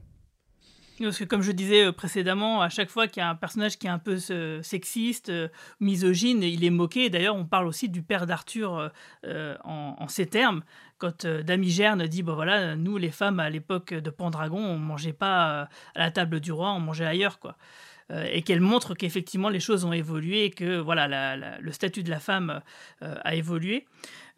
[0.99, 3.77] Parce que comme je disais euh, précédemment, à chaque fois qu'il y a un personnage
[3.77, 5.49] qui est un peu euh, sexiste, euh,
[5.81, 7.09] misogyne, il est moqué.
[7.09, 8.91] D'ailleurs, on parle aussi du père d'Arthur
[9.25, 10.61] en, ces termes.
[10.97, 15.13] Quand euh, Damigerne dit, bah voilà, nous les femmes à l'époque de Pendragon, on mangeait
[15.13, 15.63] pas
[15.95, 17.57] à la table du roi, on mangeait ailleurs, quoi.
[18.11, 22.11] Euh, et qu'elle montre qu'effectivement les choses ont évolué et que voilà le statut de
[22.11, 22.61] la femme
[23.01, 23.85] euh, a évolué.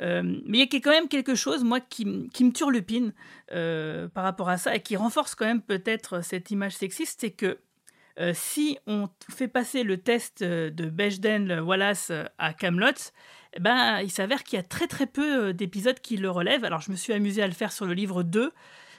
[0.01, 3.13] Euh, mais il y a quand même quelque chose, moi, qui, qui me turlupine
[3.51, 7.31] euh, par rapport à ça et qui renforce quand même peut-être cette image sexiste, c'est
[7.31, 7.57] que
[8.33, 13.11] si on fait passer le test de Bechdel-Wallace euh, à Camelot,
[13.53, 16.65] eh ben, il s'avère qu'il y a très très peu d'épisodes qui le relèvent.
[16.65, 18.51] Alors je me suis amusé à le faire sur le livre 2.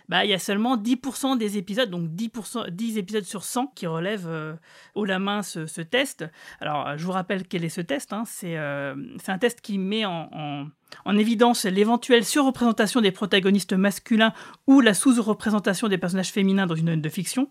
[0.09, 3.86] Bah, il y a seulement 10% des épisodes, donc 10%, 10 épisodes sur 100 qui
[3.86, 4.54] relèvent euh,
[4.94, 6.24] haut la main ce, test.
[6.61, 8.14] Alors, euh, je vous rappelle quel est ce test.
[8.14, 8.22] hein.
[8.26, 10.66] C'est euh, c'est un test qui met en, en-
[11.04, 14.32] en évidence l'éventuelle surreprésentation des protagonistes masculins
[14.66, 17.46] ou la sous-représentation des personnages féminins dans une œuvre de fiction.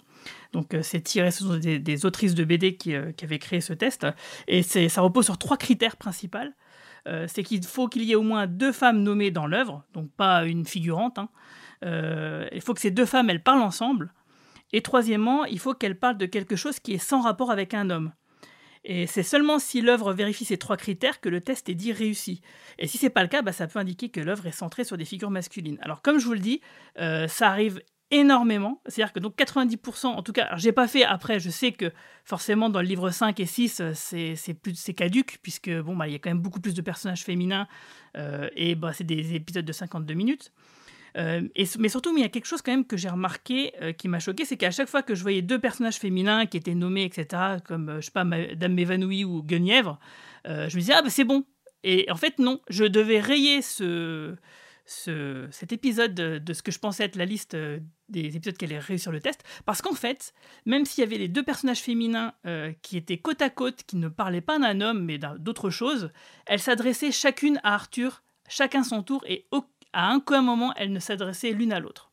[0.54, 4.08] Donc, c'est tiré, ce des, des autrices de BD qui, qui avaient créé ce test.
[4.48, 6.40] Et ça repose sur trois critères principaux.
[7.28, 10.44] C'est qu'il faut qu'il y ait au moins deux femmes nommées dans l'œuvre, donc pas
[10.46, 11.20] une figurante.
[11.20, 11.30] hein.
[11.84, 14.14] Euh, il faut que ces deux femmes, elles parlent ensemble.
[14.74, 17.90] Et troisièmement, il faut qu'elles parlent de quelque chose qui est sans rapport avec un
[17.90, 18.12] homme.
[18.84, 22.42] Et c'est seulement si l'œuvre vérifie ces trois critères que le test est dit réussi.
[22.80, 24.98] Et si c'est pas le cas, bah, ça peut indiquer que l'œuvre est centrée sur
[24.98, 25.78] des figures masculines.
[25.82, 26.62] Alors comme je vous le dis,
[27.00, 28.82] euh, ça arrive énormément.
[28.86, 31.92] C'est-à-dire que donc 90%, en tout cas, alors j'ai pas fait après, je sais que
[32.24, 36.08] forcément dans le livre 5 et 6, euh, c'est plus c'est caduque, puisque bon, bah,
[36.08, 37.68] y a quand même beaucoup plus de personnages féminins,
[38.56, 40.52] et bah, c'est des épisodes de 52 minutes.
[41.18, 41.42] Euh,
[41.80, 44.20] mais surtout, il y a quelque chose quand même que j'ai remarqué euh, qui m'a
[44.20, 47.58] choqué, c'est qu'à chaque fois que je voyais deux personnages féminins qui étaient nommés, etc.,
[47.66, 50.00] comme, euh, je sais pas, Madame Mévanouie ou Guenièvre,
[50.46, 51.44] je me disais, ah bah c'est bon.
[51.84, 54.36] Et en fait, non, je devais rayer ce,
[54.86, 57.56] ce, cet épisode de, ce que je pensais être la liste
[58.08, 60.34] des épisodes qu'elle allait réussir le test, parce qu'en fait,
[60.66, 62.34] même s'il y avait les deux personnages féminins
[62.82, 66.12] qui étaient côte à côte, qui ne parlaient pas d'un homme, mais d'autre chose,
[66.46, 70.92] elles s'adressaient chacune à Arthur, chacun son tour, et au- à un qu'un moment, elles
[70.92, 72.12] ne s'adressaient l'une à l'autre.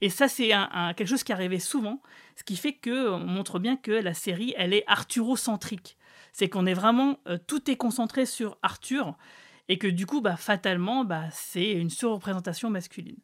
[0.00, 2.02] Et ça, c'est un- quelque chose qui arrivait souvent,
[2.36, 5.96] ce qui fait que on montre bien que la série, elle est arthurocentrique.
[6.32, 9.16] C'est qu'on est vraiment, euh, tout est concentré sur Arthur,
[9.68, 13.16] et que du coup, bah, fatalement, bah, c'est une surreprésentation masculine.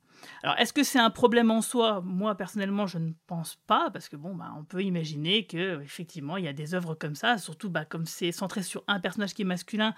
[0.42, 2.00] Alors, est-ce que c'est un problème en soi?
[2.04, 6.36] Moi, personnellement, je ne pense pas, parce que bon, bah, on peut imaginer que effectivement,
[6.36, 9.34] il y a des œuvres comme ça, surtout bah, comme c'est centré sur un personnage
[9.34, 9.94] qui est masculin.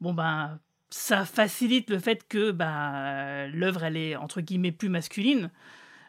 [0.00, 0.58] Bon, bah,
[0.94, 5.50] ça facilite le fait que bah, l'œuvre, elle est entre guillemets plus masculine.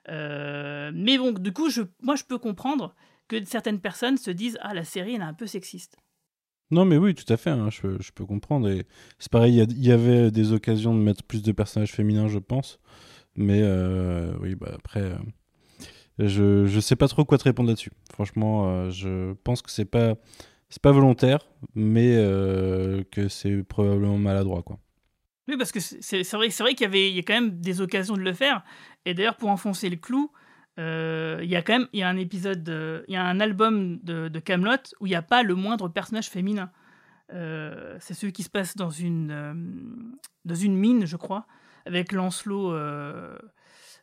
[0.10, 2.94] Euh, mais bon, du coup, je, moi, je peux comprendre
[3.28, 5.98] que certaines personnes se disent ah la série, elle est un peu sexiste.
[6.70, 8.70] Non, mais oui, tout à fait, hein, je, peux- comprendre.
[8.70, 8.86] Et
[9.18, 12.80] c'est pareil, il y avait des occasions de mettre plus de personnages féminins, je pense.
[13.36, 15.18] Mais euh, oui, bah après, euh,
[16.20, 17.92] je, je sais pas trop quoi te répondre là-dessus.
[18.14, 20.16] Franchement, je pense que c'est pas,
[20.76, 21.40] c'est pas volontaire,
[21.74, 24.78] mais euh, que c'est probablement maladroit, quoi.
[25.48, 28.16] Oui, parce que c'est vrai, vrai qu'il y avait, y a quand même des occasions
[28.16, 28.62] de le faire.
[29.06, 30.34] Et d'ailleurs, pour enfoncer le clou,
[30.78, 32.68] euh, il y a quand même, il y a un épisode,
[33.08, 36.30] il y a un album de, Camelot où il n'y a pas le moindre personnage
[36.30, 36.70] féminin.
[37.32, 41.48] Euh, c'est celui qui se passe dans une, dans une mine, je crois,
[41.86, 42.74] avec Lancelot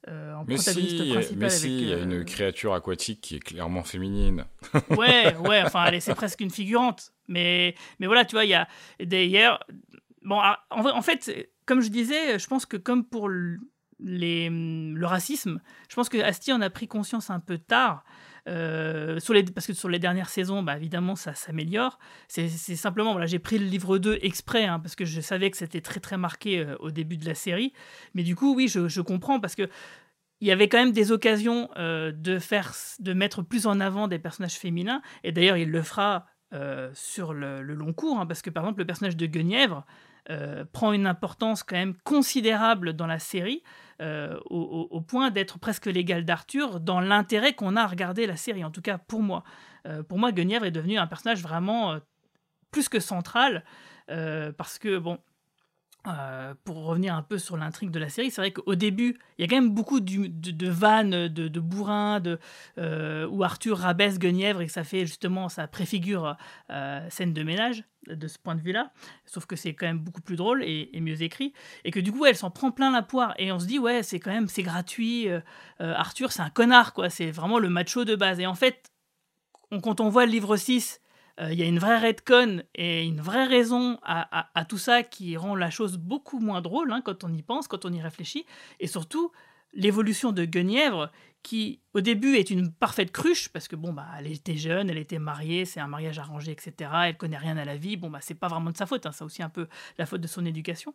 [0.09, 1.38] euh, en mais protagoniste si, principal.
[1.38, 4.44] Mais si, il y a une créature aquatique qui est clairement féminine.
[4.90, 7.12] ouais, ouais, enfin, elle est- c'est presque une figurante.
[7.28, 8.68] Mais, mais voilà, tu vois, il y a.
[9.00, 9.64] D'ailleurs,
[10.22, 13.59] bon, ah, en, fait, comme je disais, je pense que comme pour le,
[14.00, 18.05] les, le racisme, je pense que Asti en a pris conscience un peu tard.
[18.49, 21.99] Euh, sur les, parce que sur les dernières saisons, bah, évidemment, ça s'améliore.
[22.28, 25.57] C'est simplement, voilà, j'ai pris le livre 2 exprès, hein, parce que je savais que
[25.57, 27.72] c'était très très marqué euh, au début de la série.
[28.14, 29.68] Mais du coup, oui, je, comprends, parce que
[30.40, 34.09] il y avait quand même des occasions euh, de faire, de mettre plus en avant
[34.09, 35.03] des personnages féminins.
[35.22, 36.26] Et d'ailleurs, il le fera
[36.93, 39.86] sur le, le long cours, hein, parce que par exemple, le personnage de Guenièvre
[40.30, 43.62] euh, prend une importance quand même considérable dans la série,
[44.00, 48.64] euh, au, point d'être presque l'égal d'Arthur dans l'intérêt qu'on a à regarder la série,
[48.64, 49.42] en tout cas pour moi.
[49.86, 51.98] Euh, pour moi, Guenièvre est devenu un personnage vraiment
[52.70, 53.64] plus que central,
[54.06, 55.18] parce que, bon,
[56.09, 59.42] euh, pour revenir un peu sur l'intrigue de la série, c'est vrai qu'au début, il
[59.42, 62.40] y a quand même beaucoup de, vannes, de, de bourrins, de,
[62.78, 66.36] euh, où Arthur rabaisse Guenièvre et que ça fait justement, ça préfigure
[66.70, 68.92] euh, scène de ménage de ce point de vue-là.
[69.26, 71.53] Sauf que c'est quand même beaucoup plus drôle et, mieux écrit.
[71.84, 73.34] Et que du coup, elle s'en prend plein la poire.
[73.38, 75.28] Et on se dit, ouais, c'est quand même, c'est gratuit.
[75.78, 77.11] Arthur, c'est un connard, quoi.
[77.11, 78.40] C'est vraiment le macho de base.
[78.40, 78.90] Et en fait,
[79.70, 81.01] on- quand on voit le livre 6, euh,
[81.51, 85.57] il y a une vraie redcon et une vraie raison à, tout ça qui rend
[85.57, 88.47] la chose beaucoup moins drôle hein, quand on y pense, quand on y réfléchit.
[88.80, 89.32] Et surtout,
[89.72, 91.11] l'évolution de Guenièvre,
[91.43, 94.99] qui au début est une parfaite cruche, parce que bon, bah, elle était jeune, elle
[94.99, 96.90] était mariée, c'est un mariage arrangé, etc.
[97.07, 97.97] Elle connaît rien à la vie.
[97.97, 99.66] Bon, bah, c'est pas vraiment de sa faute, hein, c'est aussi un peu
[99.99, 100.95] la faute de son éducation.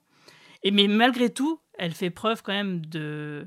[0.64, 3.45] Et mais malgré tout, elle fait preuve quand même de euh,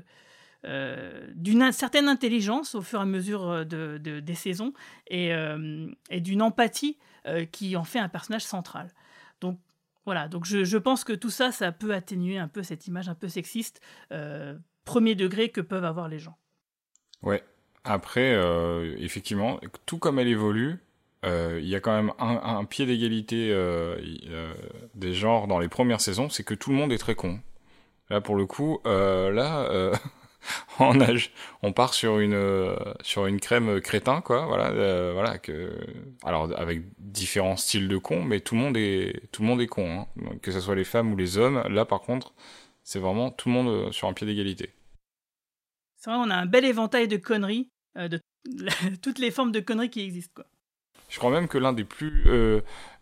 [0.63, 4.73] d'une in- certaine intelligence au fur et à mesure euh, de, de- des saisons
[5.07, 8.89] et, euh, d'une empathie euh, qui en fait un personnage central.
[9.41, 9.59] Donc
[10.05, 13.15] voilà, donc je, pense que tout ça, ça peut atténuer un peu cette image un
[13.15, 13.81] peu sexiste,
[14.11, 16.37] euh, premier degré que peuvent avoir les gens.
[17.21, 17.43] Ouais.
[17.83, 20.77] Après, euh, effectivement, tout comme elle évolue,
[21.25, 23.95] euh, il y a quand même un, un pied d'égalité euh,
[24.27, 24.53] euh,
[24.95, 27.39] des genres dans les premières saisons, c'est que tout le monde est très con.
[28.09, 29.67] Là, pour le coup, euh, là,
[30.79, 31.07] euh, on, a,
[31.61, 34.45] on part sur une euh, crème crétin, quoi.
[34.45, 35.77] Voilà, euh, voilà que
[36.23, 39.67] alors avec différents styles de con, mais tout le monde est tout le monde est
[39.67, 40.07] con, hein.
[40.41, 41.63] Que ce soit les femmes ou les hommes.
[41.69, 42.33] Là, par contre,
[42.83, 44.73] c'est vraiment tout le monde euh, sur un pied d'égalité.
[45.97, 48.19] C'est vrai, on a un bel éventail de conneries, euh, de
[49.01, 50.33] toutes les formes de conneries qui existent.
[50.35, 50.45] Quoi.
[51.11, 52.61] Je crois même que l'un des plus euh,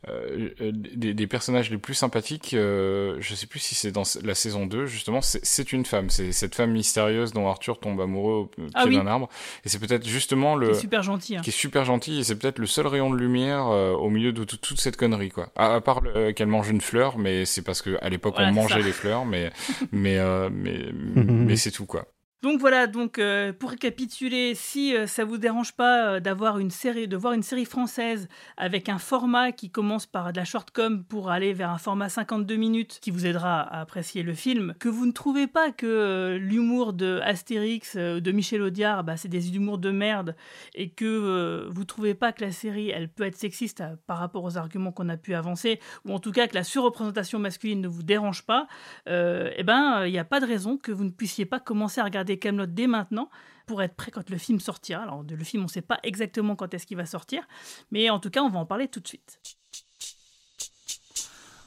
[0.09, 4.33] euh, des, des personnages les plus sympathiques, euh, je sais plus si c'est dans la
[4.33, 6.09] saison 2, justement, c'est- c'est une femme.
[6.09, 8.95] C'est cette femme mystérieuse dont Arthur tombe amoureux au pied Ah oui.
[8.97, 9.29] d'un arbre.
[9.65, 11.35] Et c'est peut-être justement le C'est super gentil.
[11.37, 11.41] hein.
[11.41, 14.31] qui est super gentil et c'est peut-être le seul rayon de lumière euh, au milieu
[14.31, 15.49] de tout- toute cette connerie quoi.
[15.55, 18.49] À, à part euh, qu'elle mange une fleur, mais c'est parce que à l'époque Voilà,
[18.49, 18.85] on mangeait ça.
[18.87, 19.51] les fleurs, mais
[19.91, 20.79] mais euh, mais
[21.15, 22.05] mais c'est tout quoi.
[22.41, 26.71] Donc voilà, donc euh, pour récapituler, si euh, ça vous dérange pas euh, d'avoir une
[26.71, 31.03] série, de voir une série française avec un format qui commence par de la shortcom
[31.03, 34.87] pour aller vers un format 52 minutes qui vous aidera à apprécier le film, que
[34.87, 39.53] vous ne trouvez pas que euh, l'humour de Astérix, de Michel Audiard, bah, c'est des
[39.53, 40.33] humours de merde
[40.75, 44.57] et que vous trouvez pas que la série, elle peut être sexiste par rapport aux
[44.57, 48.03] arguments qu'on a pu avancer, ou en tout cas que la surreprésentation masculine ne vous
[48.03, 48.67] dérange pas,
[49.07, 52.05] eh ben, il n'y a pas de raison que vous ne puissiez pas commencer à
[52.05, 53.29] regarder Camelot dès maintenant
[53.65, 55.03] pour être prêt quand le film sortira.
[55.03, 57.47] Alors, le film, on ne sait pas exactement quand est-ce qu'il va sortir,
[57.91, 59.39] mais en tout cas, on va en parler tout de suite.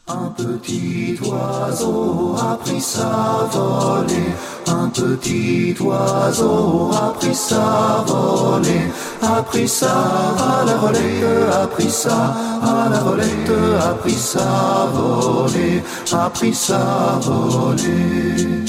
[0.08, 4.32] Un petit oiseau a pris sa volée,
[4.66, 8.90] un petit oiseau a pris sa volée,
[9.22, 14.86] a pris ça à la volée, a pris ça à la volette, a pris sa
[14.92, 15.82] volée,
[16.12, 18.64] a pris sa volée.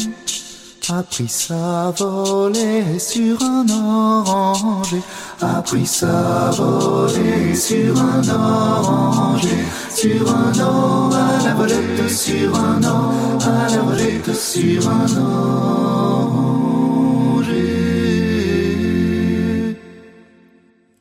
[0.89, 5.01] A pris sa volée sur un oranger,
[5.41, 9.47] a pris sa volée sur un oranger,
[9.89, 15.63] sur un an à la volette, sur un an à la volette, sur un oranger.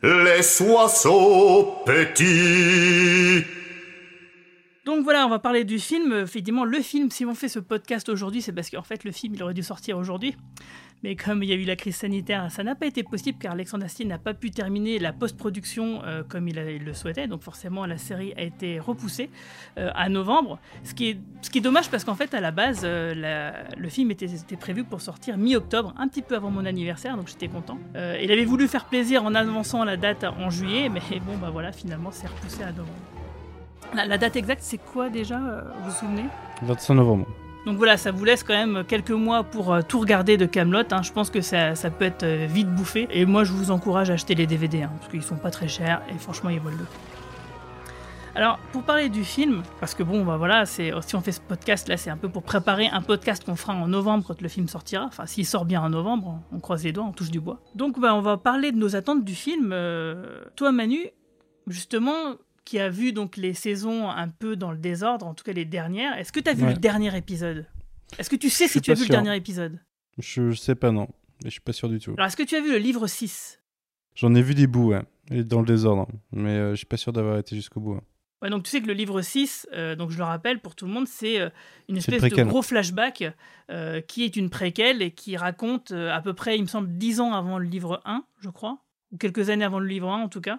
[0.04, 3.61] Les oiseaux petits.
[4.84, 6.12] Donc voilà, on va parler du film.
[6.12, 9.34] Effectivement, le film, si on fait ce podcast aujourd'hui, c'est parce qu'en fait, le film,
[9.34, 10.34] il aurait dû sortir aujourd'hui.
[11.04, 13.52] Mais comme il y a eu la crise sanitaire, ça n'a pas été possible car
[13.52, 17.26] Alexandre Astier n'a pas pu terminer la post-production euh, comme il, le souhaitait.
[17.26, 19.30] Donc forcément, la série a été repoussée
[19.78, 20.58] euh, à novembre.
[20.84, 24.56] Ce qui est, dommage parce qu'en fait, à la base, euh, le film était, était
[24.56, 27.78] prévu pour sortir mi-octobre, un petit peu avant mon anniversaire, donc j'étais content.
[27.94, 31.70] Il avait voulu faire plaisir en avançant la date en juillet, mais bon, bah voilà,
[31.72, 33.21] finalement, c'est repoussé à novembre.
[33.94, 36.24] La, la date exacte, c'est quoi déjà euh, Vous vous souvenez?
[36.62, 37.26] 25 novembre.
[37.66, 40.84] donc voilà, ça vous laisse quand même quelques mois pour euh, tout regarder de Camelot.
[41.02, 43.06] Je pense que ça, ça peut être euh, vite bouffé.
[43.10, 45.68] Et moi, je vous encourage à acheter les DVD, hein, parce qu'ils sont pas très
[45.68, 46.92] chers et franchement, ils valent le coup.
[48.34, 51.40] Alors, pour parler du film, parce que bon, bah voilà, c'est si on fait ce
[51.42, 54.48] podcast là, c'est un peu pour préparer un podcast qu'on fera en novembre quand le
[54.48, 55.04] film sortira.
[55.04, 57.60] Enfin, s'il sort bien en novembre, on croise les doigts, on touche du bois.
[57.74, 59.72] Donc, bah, on va parler de nos attentes du film.
[59.74, 61.08] Euh, toi, Manu,
[61.66, 65.52] justement, qui a vu donc les saisons un peu dans le désordre, en tout cas
[65.52, 66.74] les dernières, est-ce que tu as vu Ouais.
[66.74, 67.66] le dernier épisode?
[68.18, 69.08] Est-ce que tu sais si tu as vu sûr.
[69.08, 69.78] le dernier épisode?
[70.18, 71.08] Je, je sais pas, non.
[71.42, 72.12] Mais je suis pas sûr du tout.
[72.12, 73.60] Alors, est-ce que tu as vu le livre 6
[74.14, 75.02] J'en ai vu des bouts, ouais.
[75.30, 76.06] Et dans le désordre.
[76.30, 77.92] Mais euh, je suis pas sûr d'avoir été jusqu'au bout.
[77.94, 78.02] hein.
[78.42, 80.84] Ouais, donc tu sais que le livre 6, euh, donc je le rappelle pour tout
[80.86, 81.48] le monde, c'est euh,
[81.88, 83.24] une espèce de gros flashback
[83.70, 87.20] euh, qui est une préquelle et qui raconte à peu près, il me semble, 10
[87.20, 88.78] ans avant le livre 1, je crois,
[89.12, 90.58] ou quelques années avant le livre 1 en tout cas.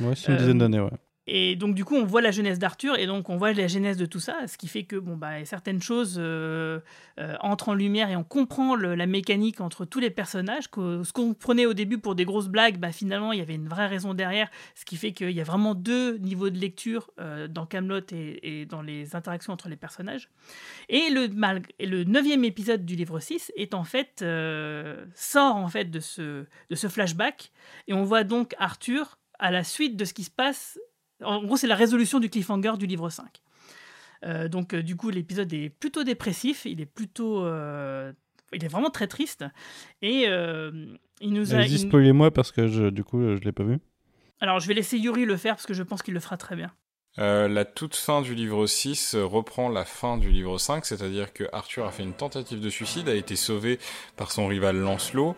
[0.00, 0.90] Ouais, c'est une dizaine d'années, ouais.
[1.28, 3.96] Et donc du coup, on voit la jeunesse d'Arthur et donc on voit la genèse
[3.96, 6.80] de tout ça, ce qui fait que bon bah certaines choses euh,
[7.20, 10.68] euh, entrent en lumière et on comprend la mécanique entre tous les personnages.
[10.68, 13.54] Que, ce qu'on prenait au début pour des grosses blagues, bah finalement il y avait
[13.54, 17.10] une vraie raison derrière, ce qui fait qu'il y a vraiment deux niveaux de lecture
[17.20, 20.28] euh, dans Camelot et, dans les interactions entre les personnages.
[20.88, 21.30] Et le
[21.78, 24.24] et neuvième épisode du livre 6 est en fait
[25.14, 26.46] sort en fait de ce
[26.88, 27.52] flashback
[27.86, 30.78] et on voit donc Arthur à la suite de ce qui se passe
[31.24, 33.26] en gros, c'est la résolution du cliffhanger du livre 5.
[34.24, 36.64] Euh, donc, euh, du coup, l'épisode est plutôt dépressif.
[36.64, 37.44] Il est plutôt.
[37.44, 38.12] euh,
[38.52, 39.44] il est vraiment très triste.
[40.02, 41.58] Et il nous a.
[41.58, 43.78] Allez-y, il- spoilez-moi parce que je, du coup, je l'ai pas vu.
[44.40, 46.56] Alors, je vais laisser Yuri le faire parce que je pense qu'il le fera très
[46.56, 46.70] bien.
[47.18, 51.34] Euh, la toute fin du livre 6 euh, reprend la fin du livre 5, c'est-à-dire
[51.34, 53.78] que Arthur a fait une tentative de suicide, a été sauvé
[54.16, 55.36] par son rival Lancelot.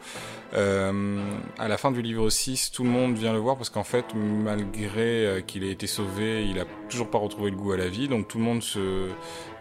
[0.54, 1.18] Euh,
[1.58, 4.04] à la fin du livre 6, tout le monde vient le voir parce qu'en fait,
[4.14, 7.88] malgré euh, qu'il ait été sauvé, il a toujours pas retrouvé le goût à la
[7.88, 9.08] vie, donc tout le monde se,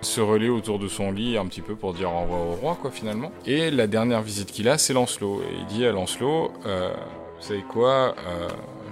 [0.02, 2.78] se relaie autour de son lit un petit peu pour dire au revoir au roi,
[2.80, 3.32] quoi, finalement.
[3.48, 5.42] Et la dernière visite qu'il a, c'est Lancelot.
[5.42, 6.94] Et il dit à Lancelot, euh,
[7.40, 8.16] vous savez quoi,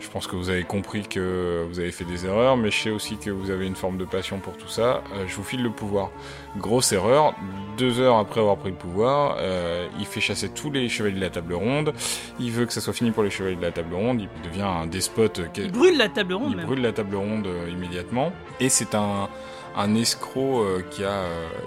[0.01, 2.89] je pense que vous avez compris que vous avez fait des erreurs, mais je sais
[2.89, 5.03] aussi que vous avez une forme de passion pour tout ça.
[5.13, 6.11] Euh, je vous file le pouvoir.
[6.57, 7.35] Grosse erreur.
[7.77, 11.21] Deux heures après avoir pris le pouvoir, euh, il fait chasser tous les chevaliers de
[11.21, 11.93] la table ronde.
[12.39, 14.21] Il veut que ça soit fini pour les chevaliers de la table ronde.
[14.21, 15.41] Il devient un despote.
[15.55, 16.65] Il brûle la table ronde, il même.
[16.65, 18.33] brûle la table ronde euh, immédiatement.
[18.59, 19.29] Et c'est un,
[19.77, 21.23] un escroc qui, a,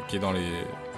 [0.09, 0.41] qui, est dans les,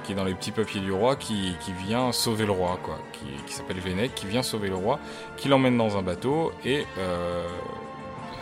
[0.06, 2.98] qui est dans les petits papiers du roi qui, qui vient sauver le roi, quoi.
[3.12, 4.98] Qui, qui s'appelle Vénec, qui vient sauver le roi,
[5.36, 6.86] qui l'emmène dans un bateau et.
[6.98, 7.46] euh,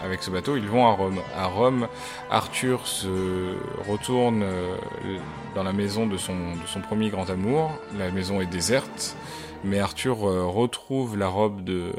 [0.02, 1.18] avec ce bateau, ils vont à Rome.
[1.34, 1.88] À Rome,
[2.30, 3.56] Arthur se
[3.88, 4.76] retourne euh,
[5.54, 7.70] dans la maison de son, de son premier grand amour.
[7.96, 9.16] La maison est déserte,
[9.64, 11.92] mais Arthur euh, retrouve la robe de,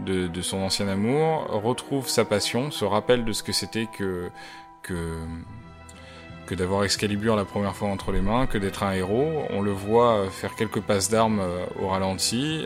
[0.00, 4.30] de, de son ancien amour, retrouve sa passion, se rappelle de ce que c'était que,
[4.82, 5.16] que,
[6.48, 9.42] que d'avoir Excalibur la première fois entre les mains, que d'être un héros.
[9.50, 12.64] On le voit faire quelques passes d'armes euh, au ralenti.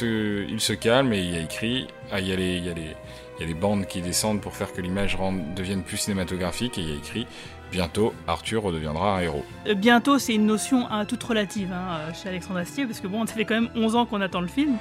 [0.00, 2.74] Il se calme et il y a écrit, ah, il y a les, y a
[2.74, 2.96] les,
[3.38, 5.18] y a les bandes qui descendent pour faire que l'image
[5.54, 7.26] devienne plus cinématographique et il y a écrit,
[7.70, 9.44] bientôt Arthur redeviendra un héros.
[9.66, 13.26] Euh, bientôt, c'est une notion hein, toute relative euh, chez Alexandre Astier, parce que bon,
[13.26, 14.78] ça fait quand même 11 ans qu'on attend le film.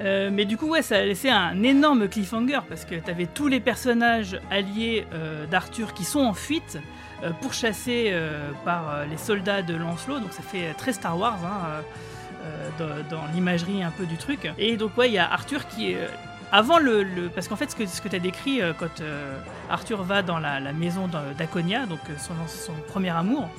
[0.00, 3.26] Euh, mais du coup, ouais, ça a laissé un énorme cliffhanger, parce que tu avais
[3.26, 6.78] tous les personnages alliés euh, d'Arthur qui sont en fuite,
[7.22, 8.14] euh, pourchassés
[8.64, 11.82] par les soldats de Lancelot, donc ça fait très Star Wars hein,
[13.10, 14.50] dans, l'imagerie un peu du truc.
[14.56, 15.94] Et donc, ouais, il y a Arthur qui
[16.52, 19.02] avant le, Parce qu'en fait, ce que, tu as décrit quand
[19.68, 23.50] Arthur va dans la, maison d'A- d'Aconia, donc son, premier amour,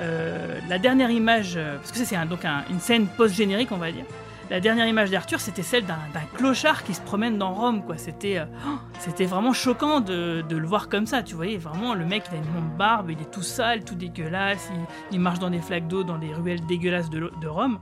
[0.00, 4.04] la dernière image, parce que c'est donc un- une scène post-générique, on va dire.
[4.50, 5.98] La dernière image d'Arthur, c'était celle d'un
[6.34, 7.98] clochard qui se promène dans Rome, quoi.
[7.98, 11.22] C'était, euh, oh, vraiment choquant de, le voir comme ça.
[11.22, 13.94] Tu voyais vraiment le mec, il a une longue barbe, il est tout sale, tout
[13.94, 14.70] dégueulasse,
[15.12, 17.78] il, marche dans des flaques d'eau, dans des ruelles dégueulasses de, Rome.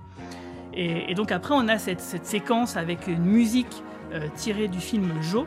[0.74, 5.12] Et, donc après, on a cette, cette séquence avec une musique euh, tirée du film
[5.22, 5.46] Joe,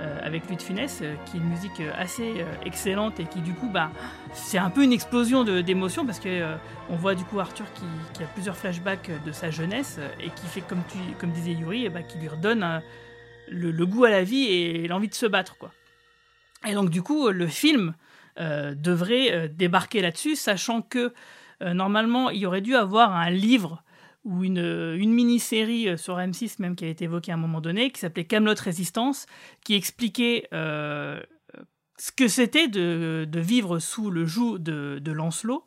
[0.00, 3.40] euh, avec Louis de Funès, euh, qui est une musique euh, assez excellente et qui
[3.40, 3.90] du coup, bah,
[4.32, 6.54] c'est un peu une explosion d'émotions parce que
[6.88, 10.62] on voit du coup Arthur qui, a plusieurs flashbacks de sa jeunesse et qui fait
[11.18, 12.80] comme disait Yuri, eh bah, qui lui redonne
[13.48, 15.72] le, goût à la vie et l'envie de se battre, quoi.
[16.66, 17.94] Et donc du coup, le film
[18.38, 21.12] devrait débarquer là-dessus, sachant que
[21.60, 23.82] normalement, il y aurait dû avoir un livre
[24.24, 28.00] ou une, mini-série sur M6 même qui a été évoquée à un moment donné, qui
[28.00, 29.26] s'appelait Camelot Résistance,
[29.64, 35.64] qui expliquait ce que c'était de, vivre sous le joug de Lancelot.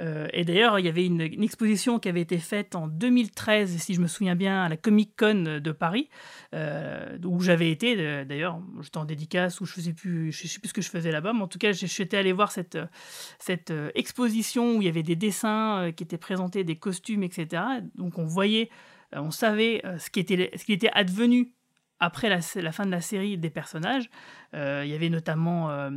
[0.00, 3.94] Euh, et d'ailleurs, il y avait une, exposition qui avait été faite en 2013, si
[3.94, 6.08] je me souviens bien, à la Comic Con de Paris,
[6.54, 8.24] euh, où j'avais été.
[8.24, 11.12] D'ailleurs, j'étais en dédicace ou je faisais plus, je sais plus ce que je faisais
[11.12, 12.78] là-bas, mais en tout cas, j'étais allé voir cette,
[13.38, 17.62] cette euh, exposition où il y avait des dessins qui étaient présentés, des costumes, etc.
[17.94, 18.70] Donc on voyait,
[19.12, 21.52] on savait ce qui était, ce qui était advenu
[22.04, 24.10] après la, fin de la série des personnages.
[24.54, 25.90] Euh, il y avait notamment euh,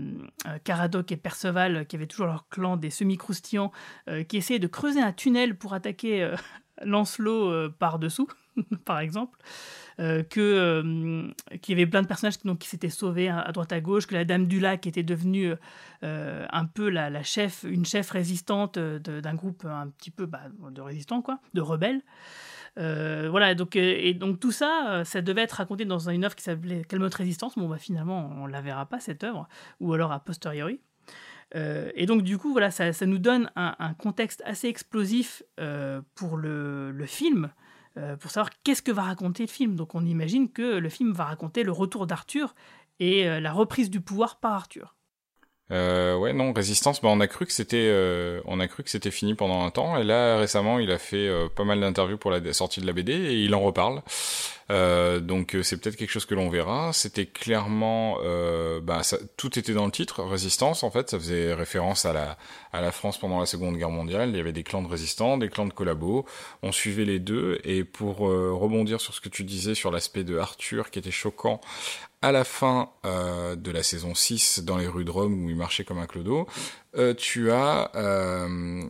[0.47, 3.71] euh, Caradoc et Perceval qui avaient toujours leur clan des semi-croustillants
[4.27, 6.33] qui essayaient de creuser un tunnel pour attaquer
[6.83, 8.27] Lancelot par-dessous,
[8.85, 9.37] par exemple.
[9.97, 14.13] que qu'il y avait plein de personnages qui, s'étaient sauvés à, droite à gauche, que
[14.13, 15.53] la Dame du Lac était devenue
[16.03, 21.21] un peu la, chef, une chef résistante d'un groupe un petit peu bah, de résistants,
[21.21, 22.01] quoi, de rebelles.
[22.77, 26.23] Euh, voilà, donc, euh, et donc tout ça, euh, ça devait être raconté dans une
[26.23, 27.57] œuvre qui s'appelait Calmote Résistance.
[27.57, 29.47] Bon, bah, finalement, on la verra pas, cette œuvre,
[29.79, 30.79] ou alors a posteriori.
[31.55, 35.43] et donc, du coup, voilà, ça, ça nous donne un, contexte assez explosif
[36.15, 37.49] pour le film,
[38.19, 39.75] pour savoir qu'est-ce que va raconter le film.
[39.75, 42.53] Donc, on imagine que le film va raconter le retour d'Arthur
[42.99, 44.96] et la reprise du pouvoir par Arthur.
[45.69, 48.89] Euh, ouais, non, Résistance, bah, on a cru que c'était, euh, on a cru que
[48.89, 49.97] c'était fini pendant un temps.
[49.97, 52.93] Et là, récemment, il a fait euh, pas mal d'interviews pour la sortie de la
[52.93, 54.01] BD et il en reparle.
[54.69, 56.91] Euh, donc euh, c'est peut-être quelque chose que l'on verra.
[56.93, 58.17] C'était clairement,
[58.81, 60.83] bah, ça, tout était dans le titre, Résistance.
[60.83, 62.37] En fait, ça faisait référence à la,
[62.71, 64.29] à la France pendant la Seconde Guerre mondiale.
[64.29, 66.25] Il y avait des clans de résistants, des clans de collabos.
[66.63, 67.59] On suivait les deux.
[67.65, 71.59] Et pour rebondir sur ce que tu disais sur l'aspect de Arthur, qui était choquant
[72.27, 75.55] à la fin euh, de la saison 6 dans les rues de Rome où il
[75.55, 76.45] marchait comme un clodo,
[76.97, 78.83] euh, tu as euh,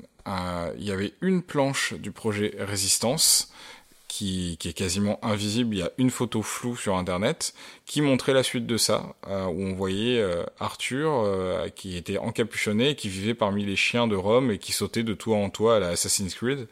[0.78, 3.54] il y avait une planche du projet Résistance
[4.08, 5.76] qui, est quasiment invisible.
[5.76, 7.54] Il y a une photo floue sur Internet
[7.86, 10.22] qui montrait la suite de ça, où on voyait
[10.60, 11.26] Arthur
[11.76, 15.38] qui était encapuchonné, qui vivait parmi les chiens de Rome et qui sautait de toit
[15.38, 16.68] en toit à la Assassin's Creed.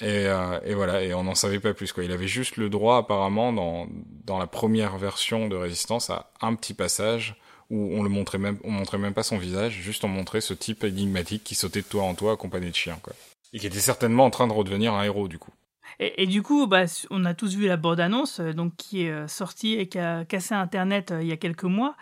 [0.00, 2.04] Et, euh, et, voilà, et on n'en savait pas plus quoi.
[2.04, 3.86] Il avait juste le droit apparemment dans
[4.24, 7.36] dans la première version de Résistance à un petit passage
[7.70, 10.54] où on le montrait même, on montrait même pas son visage, juste on montrait ce
[10.54, 13.12] type énigmatique qui sautait de toit en toit accompagné de chiens quoi.
[13.52, 15.52] Et qui était certainement en train de redevenir un héros du coup.
[16.00, 19.28] Et, du coup, bah, on a tous vu la bande-annonce, euh, donc qui est euh,
[19.28, 21.94] sortie et qui a cassé Internet il y a quelques mois.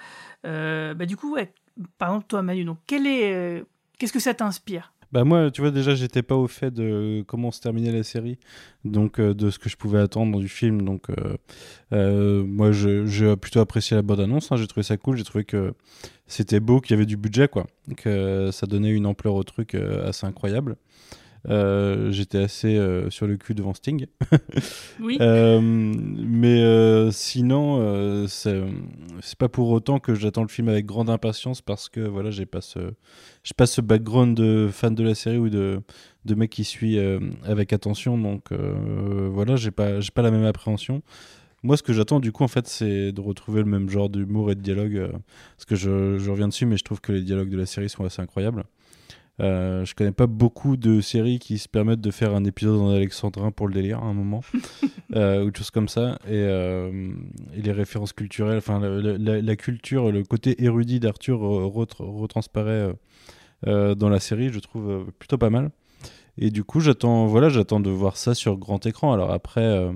[0.46, 1.52] Euh, bah, du coup, ouais,
[1.98, 3.62] par exemple, toi, Manu, quel est,
[3.98, 4.92] qu'est-ce que ça t'inspire?
[5.12, 8.38] Bah moi, tu vois, déjà, j'étais pas au fait de comment se terminait la série,
[8.84, 10.82] donc euh, de ce que je pouvais attendre du film.
[10.82, 11.36] Donc, euh,
[11.92, 14.50] euh, moi, j'ai plutôt apprécié la bonne annonce.
[14.50, 14.56] Hein.
[14.56, 15.18] j'ai trouvé ça cool.
[15.18, 15.74] J'ai trouvé que
[16.26, 19.74] c'était beau, qu'il y avait du budget, quoi, que ça donnait une ampleur au truc
[19.74, 20.76] assez incroyable.
[21.48, 24.06] Euh, j'étais assez euh, sur le cul devant Sting.
[25.00, 25.18] oui.
[25.20, 31.88] Euh, mais sinon, c'est pas pour autant que j'attends le film avec grande impatience parce
[31.88, 32.78] que voilà, j'ai pas ce,
[33.42, 35.80] j'ai pas ce background de fan de la série ou de,
[36.24, 36.98] de mec qui suit
[37.44, 38.18] avec attention.
[38.18, 41.02] Donc voilà, j'ai pas, j'ai pas la même appréhension.
[41.64, 44.50] Moi, ce que j'attends, du coup, en fait, c'est de retrouver le même genre d'humour
[44.50, 45.12] et de dialogue.
[45.56, 47.88] parce que je, je, reviens dessus, mais je trouve que les dialogues de la série
[47.88, 48.64] sont assez incroyables.
[49.40, 52.90] Euh, je connais pas beaucoup de séries qui se permettent de faire un épisode en
[52.90, 54.42] alexandrin pour le délire à un moment,
[55.16, 56.18] euh, ou de choses comme ça.
[56.26, 57.12] Et, euh,
[57.54, 62.92] et les références culturelles, enfin la, culture, le côté érudit d'Arthur retransparaît
[63.64, 65.70] dans la série, je trouve plutôt pas mal.
[66.38, 69.12] Et du coup, j'attends, voilà, j'attends de voir ça sur grand écran.
[69.12, 69.90] Alors après,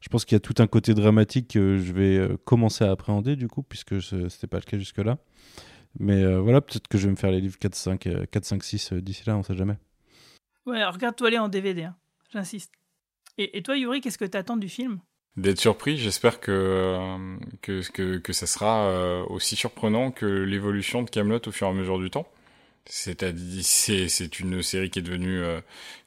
[0.00, 3.36] je pense qu'il y a tout un côté dramatique que je vais commencer à appréhender
[3.36, 5.18] du coup, puisque c'était pas le cas jusque là.
[5.98, 8.62] Mais euh, voilà, peut-être que je vais me faire les livres 4, 5, 4, 5
[8.62, 9.76] 6 d'ici là, on sait jamais.
[10.66, 11.96] Ouais, regarde-toi aller en DVD, hein.
[12.32, 12.72] j'insiste.
[13.38, 15.00] Et, et, toi, Yuri, qu'est-ce que tu attends du film?
[15.36, 21.02] D'être surpris, j'espère que, euh, que, que, que, ça sera euh, aussi surprenant que l'évolution
[21.02, 22.26] de Camelot au fur et à mesure du temps.
[22.86, 25.42] C'est-à-dire, c'est une série qui est devenue,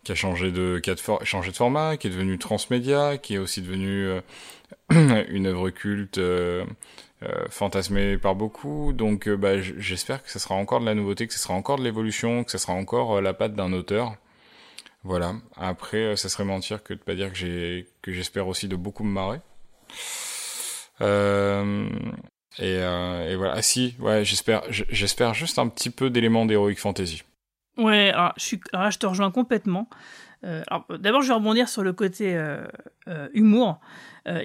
[0.03, 3.37] qui a changé de, qui a changé de format, qui est devenue transmédia, qui est
[3.37, 4.19] aussi devenue
[5.29, 6.65] une œuvre culte euh,
[7.49, 8.93] fantasmé par beaucoup.
[8.93, 11.77] Donc euh, bah, j'espère que ce sera encore de la nouveauté, que ce sera encore
[11.77, 14.15] de l'évolution, que ce sera encore euh, la patte d'un auteur.
[15.03, 15.35] Voilà.
[15.57, 19.03] Après, ça serait mentir que de pas dire que j'ai que j'espère aussi de beaucoup
[19.03, 19.39] me marrer.
[22.59, 23.53] Et, voilà.
[23.55, 27.23] Ah si, ouais, j'espère, j'espère juste un petit peu d'éléments d'heroic fantasy.
[27.77, 29.89] Ouais, je suis, je te rejoins complètement.
[30.43, 30.63] Euh,
[30.99, 32.65] D'abord, je vais rebondir sur le côté euh,
[33.07, 33.79] euh, humour.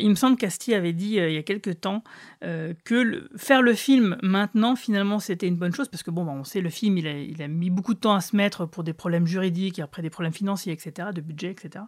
[0.00, 2.02] Il me semble qu'Asti avait dit il y a quelques temps
[2.40, 6.42] que faire le film maintenant, finalement, c'était une bonne chose parce que bon, bah, on
[6.42, 9.28] sait le film, il a, mis beaucoup de temps à se mettre pour des problèmes
[9.28, 11.84] juridiques et après des problèmes financiers, etc., de budget, etc.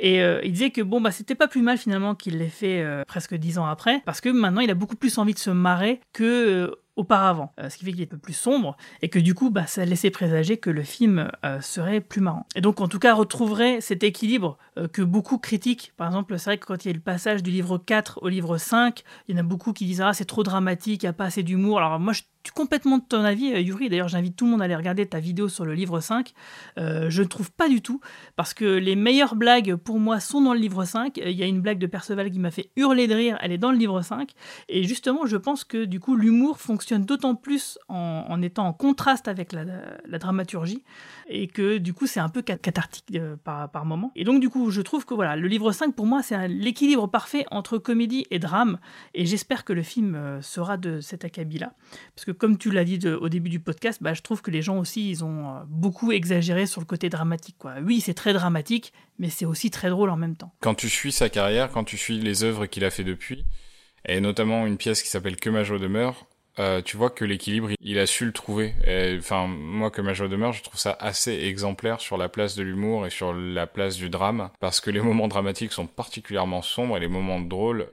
[0.00, 3.34] Et il disait que bon, bah, c'était pas plus mal finalement qu'il l'ait fait presque
[3.36, 6.76] dix ans après parce que maintenant, il a beaucoup plus envie de se marrer que
[6.96, 9.50] auparavant, Euh, ce qui fait qu'il est un peu plus sombre et que du coup,
[9.50, 12.46] bah, ça laissait présager que le film euh, serait plus marrant.
[12.54, 15.92] Et donc, en tout cas, retrouverait cet équilibre euh, que beaucoup critiquent.
[15.96, 18.28] Par exemple, c'est vrai que quand il y a le passage du livre 4 au
[18.28, 21.10] livre 5, il y en a beaucoup qui disent Ah, c'est trop dramatique, il n'y
[21.10, 21.78] a pas assez d'humour.
[21.78, 23.88] Alors, moi, je suis complètement de ton avis, Yuri.
[23.88, 26.32] D'ailleurs, j'invite tout le monde à aller regarder ta vidéo sur le livre 5.
[26.78, 28.00] Euh, je ne trouve pas du tout,
[28.36, 31.18] parce que les meilleures blagues pour moi sont dans le livre 5.
[31.18, 33.52] Euh, Il y a une blague de Perceval qui m'a fait hurler de rire, elle
[33.52, 34.30] est dans le livre 5.
[34.68, 39.28] Et justement, je pense que du coup, l'humour fonctionne d'autant plus en, étant en contraste
[39.28, 39.64] avec la,
[40.18, 40.84] dramaturgie,
[41.28, 44.12] et que du coup, c'est un peu cat- cathartique euh, par, par moment.
[44.14, 47.06] Et donc, du coup, je trouve que voilà, le livre 5, pour moi, c'est l'équilibre
[47.08, 48.78] parfait entre comédie et drame,
[49.14, 51.72] et j'espère que le film euh, sera de cet acabit-là.
[52.14, 54.62] Parce que comme tu l'as dit au début du podcast, bah, je trouve que les
[54.62, 57.56] gens aussi, ils ont euh, beaucoup exagéré sur le côté dramatique.
[57.58, 57.74] Quoi.
[57.82, 60.52] Oui, c'est très dramatique, mais c'est aussi très drôle en même temps.
[60.60, 63.44] Quand tu suis sa carrière, quand tu suis les œuvres qu'il a fait depuis,
[64.06, 66.26] et notamment une pièce qui s'appelle Que ma joie demeure,
[66.58, 68.74] euh, tu vois que l'équilibre, il- a su le trouver.
[69.18, 72.62] Enfin, moi, Que ma joie demeure, je trouve ça assez exemplaire sur la place de
[72.62, 76.96] l'humour et sur la place du drame, parce que les moments dramatiques sont particulièrement sombres
[76.96, 77.88] et les moments drôles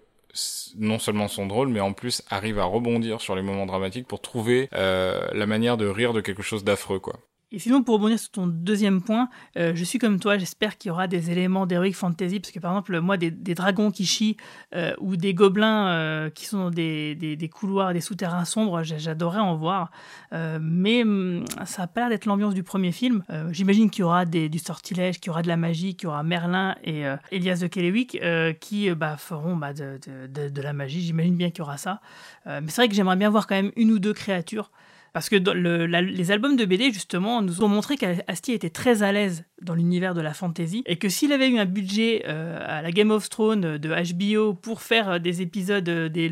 [0.77, 4.21] non seulement sont drôles, mais en plus arrivent à rebondir sur les moments dramatiques pour
[4.21, 7.15] trouver euh, la manière de rire de quelque chose d'affreux, quoi.
[7.53, 9.27] Et sinon, pour rebondir sur ton deuxième point,
[9.57, 12.59] euh, je suis comme toi, j'espère qu'il y aura des éléments d'heroic fantasy, parce que
[12.59, 14.37] par exemple, moi, des, dragons qui chient
[14.73, 19.41] euh, ou des gobelins euh, qui sont dans des, couloirs, des souterrains sombres, j'a- j'adorerais
[19.41, 19.91] en voir.
[20.31, 23.23] Mais hum, ça n'a pas l'air d'être l'ambiance du premier film.
[23.49, 26.23] J'imagine qu'il y aura du sortilège, qu'il y aura de la magie, qu'il y aura
[26.23, 28.17] Merlin et Elias de Kellewick
[28.61, 31.01] qui bah, feront bah, de, de, la magie.
[31.01, 31.99] J'imagine bien qu'il y aura ça.
[32.45, 34.71] Mais c'est vrai que j'aimerais bien voir quand même une ou deux créatures.
[35.13, 39.03] Parce que le- la- les albums de BD, justement, nous ont montré qu'Astier était très
[39.03, 42.57] à l'aise dans l'univers de la fantasy et que s'il avait eu un budget euh,
[42.65, 46.29] à la Game of Thrones de HBO pour faire euh, des épisodes euh, des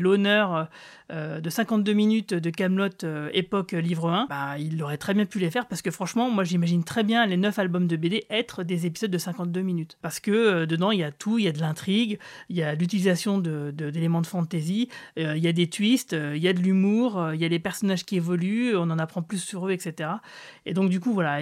[1.12, 2.88] euh, de 52 minutes de Camelot
[3.32, 6.44] époque livre 1, bah, il aurait très bien pu les faire parce que franchement, moi
[6.44, 9.98] j'imagine très bien les 9 albums de BD être des épisodes de 52 minutes.
[10.02, 12.18] Parce que dedans, il y a tout, il y a de l'intrigue,
[12.48, 16.42] il y a l'utilisation de- de- d'éléments de, fantasy, il y a des twists, il
[16.42, 19.38] y a de l'humour, il y a les personnages qui évoluent, on en apprend plus
[19.42, 20.10] sur eux, etc.
[20.66, 21.40] Et donc, du coup, voilà,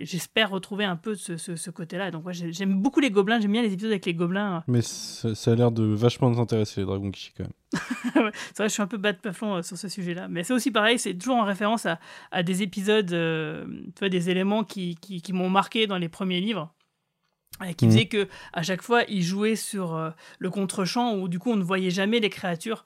[0.00, 2.10] j'espère retrouver un peu ce, ce- ce côté-là.
[2.10, 4.62] Donc, moi, j'ai- j'aime beaucoup les gobelins, j'aime bien les épisodes avec les gobelins.
[4.66, 7.52] Mais ça, ça a l'air de vachement t'intéresser, les dragons qui quand même.
[8.24, 10.28] Ouais, c'est vrai, je suis un peu bas de plafond euh, sur ce sujet-là.
[10.28, 11.98] Mais c'est aussi pareil, c'est toujours en référence à,
[12.30, 16.08] à des épisodes, euh, tu vois, des éléments qui, qui, qui m'ont marqué dans les
[16.08, 16.74] premiers livres.
[17.76, 17.90] Qui Mhm.
[17.92, 21.56] faisaient que à chaque fois, ils jouaient sur euh, le contre-champ où du coup, on
[21.56, 22.84] ne voyait jamais les créatures.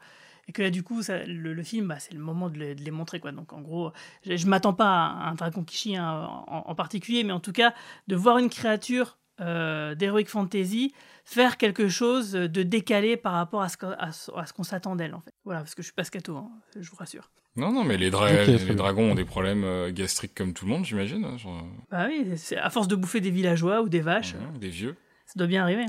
[0.48, 2.74] Et que là, du coup, ça- le, le film, bah, c'est le moment de, le-
[2.74, 3.20] de les montrer.
[3.20, 3.32] Quoi.
[3.32, 3.92] Donc, en gros,
[4.26, 7.40] je, je m'attends pas à un dragon qui chie hein, en, en particulier, mais en
[7.40, 7.72] tout cas,
[8.08, 10.92] de voir une créature euh, d'Heroic Fantasy
[11.24, 14.12] faire quelque chose de décalé par rapport à ce que- à à
[14.46, 15.32] ce qu'on s'attend d'elle, en fait.
[15.44, 17.30] Voilà, parce que je suis pas scato, hein, je vous rassure.
[17.56, 18.30] Non, non, mais les, dra-
[18.74, 21.24] dragons ont des problèmes euh, gastriques comme tout le monde, j'imagine.
[21.24, 24.58] hein, genre, Bah oui, c'est à force de bouffer des villageois ou des vaches, euh,
[24.58, 24.96] des vieux.
[25.26, 25.86] ça doit bien arriver.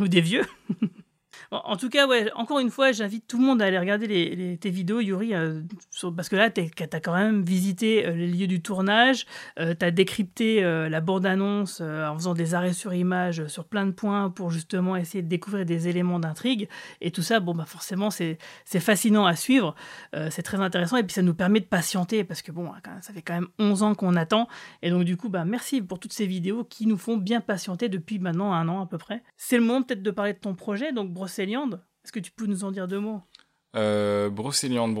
[0.00, 0.44] Ou des vieux.
[1.50, 4.70] En tout cas, ouais, encore une fois, j'invite tout le monde à aller regarder tes
[4.70, 8.46] vidéos, Yuri, euh, sur- parce que là, tu as quand même visité euh, les lieux
[8.46, 9.26] du tournage,
[9.56, 13.64] tu as décrypté euh, la bande-annonce euh, en faisant des arrêts sur image euh, sur
[13.64, 16.68] plein de points pour justement essayer de découvrir des éléments d'intrigue.
[17.00, 19.74] Et tout ça, bon, bah forcément, c'est fascinant à suivre,
[20.14, 22.98] euh, c'est très intéressant, et puis ça nous permet de patienter, parce que bon, même,
[23.00, 24.48] ça fait quand même 11 ans qu'on attend,
[24.82, 27.88] et donc du coup, bah, merci pour toutes ces vidéos qui nous font bien patienter
[27.88, 29.22] depuis maintenant un an à peu près.
[29.36, 31.82] C'est le moment peut-être de parler de ton projet, donc Brocéliande.
[32.04, 33.20] Est-ce que tu peux nous en dire deux mots?
[33.76, 34.96] Euh, Brocéliande,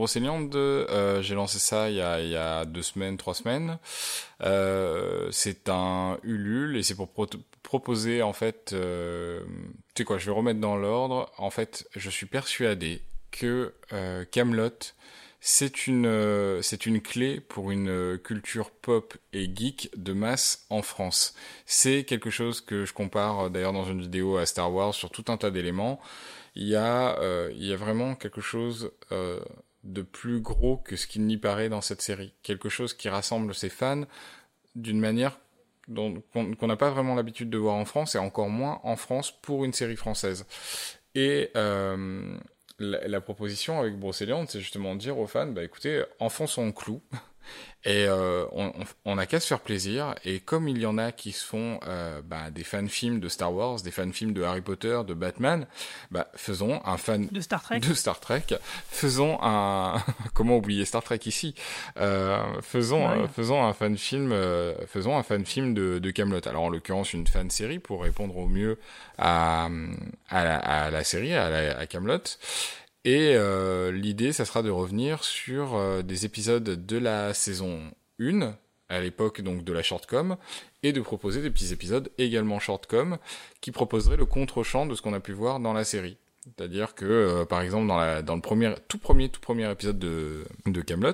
[0.54, 3.78] euh, j'ai lancé ça il y, a, deux semaines, trois semaines.
[4.42, 7.26] Euh, c'est un Ulule et c'est pour pro-
[7.62, 9.40] proposer en fait, euh,
[9.94, 11.32] tu sais quoi, je vais remettre dans l'ordre.
[11.38, 13.00] En fait, je suis persuadé
[13.30, 13.72] que
[14.30, 14.92] Camelot
[15.40, 20.66] c'est une euh, c'est une clé pour une euh, culture pop et geek de masse
[20.70, 21.34] en France.
[21.66, 25.10] C'est quelque chose que je compare euh, d'ailleurs dans une vidéo à Star Wars sur
[25.10, 26.00] tout un tas d'éléments.
[26.56, 29.40] Il y a euh, il y a vraiment quelque chose euh,
[29.84, 32.34] de plus gros que ce qu'il n'y paraît dans cette série.
[32.42, 34.04] Quelque chose qui rassemble ses fans
[34.74, 35.38] d'une manière
[35.86, 39.32] dont- qu'on n'a pas vraiment l'habitude de voir en France et encore moins en France
[39.42, 40.46] pour une série française.
[41.14, 42.36] Et euh,
[42.78, 47.00] la, proposition avec Brocéliande, c'est justement dire aux fans, bah écoutez, enfonçons le clou.
[47.84, 48.72] Et euh, on,
[49.04, 50.14] on, a qu'à se faire plaisir.
[50.24, 53.54] Et comme il y en a qui se font euh, bah, des fan-films de Star
[53.54, 55.66] Wars, des fan-films de Harry Potter, de Batman,
[56.10, 57.78] bah, faisons un fan de Star Trek.
[57.80, 58.42] De Star Trek.
[58.90, 60.02] Faisons un
[60.34, 61.54] comment oublier Star Trek ici?
[61.98, 63.28] Euh, Faisons Ouais.
[63.34, 64.34] faisons un fan-film
[64.88, 66.46] faisons un fan-film de, de Camelot.
[66.48, 68.78] Alors en l'occurrence une fan-série pour répondre au mieux
[69.18, 69.68] à
[70.28, 72.18] à la, à la série à, la, à Camelot.
[73.04, 77.80] Et euh, l'idée, ça sera de revenir sur euh, des épisodes de la saison
[78.20, 78.56] 1,
[78.88, 80.36] à l'époque donc de la shortcom,
[80.82, 83.18] et de proposer des petits épisodes également shortcom,
[83.60, 86.18] qui proposeraient le contre-champ de ce qu'on a pu voir dans la série.
[86.56, 89.98] C'est-à-dire que, euh, par exemple, dans, la, dans le premier, tout premier, tout premier épisode
[89.98, 91.12] de, de Camelot,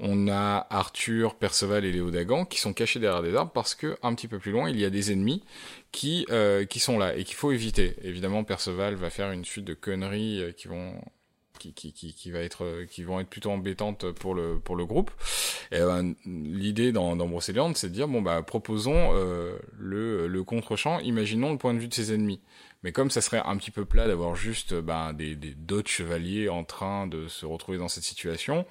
[0.00, 3.96] on a Arthur, Perceval et Léo Dagan qui sont cachés derrière des arbres parce que
[4.02, 5.42] un petit peu plus loin, il y a des ennemis
[5.90, 7.96] qui euh, qui sont là et qu'il faut éviter.
[8.02, 10.94] Évidemment, Perceval va faire une suite de conneries euh, qui vont
[11.70, 14.84] qui, qui, qui, va être euh, qui vont être plutôt embêtantes pour le pour le
[14.84, 15.10] groupe.
[15.70, 20.44] Et ben, l'idée dans dans Brocéliande, c'est de dire bon bah proposons euh, le le
[20.44, 22.40] contre-champ, imaginons le point de vue de ses ennemis.
[22.82, 26.64] Mais comme ça serait un petit peu plat d'avoir juste ben, des d'autres chevaliers en
[26.64, 28.66] train de se retrouver dans cette situation,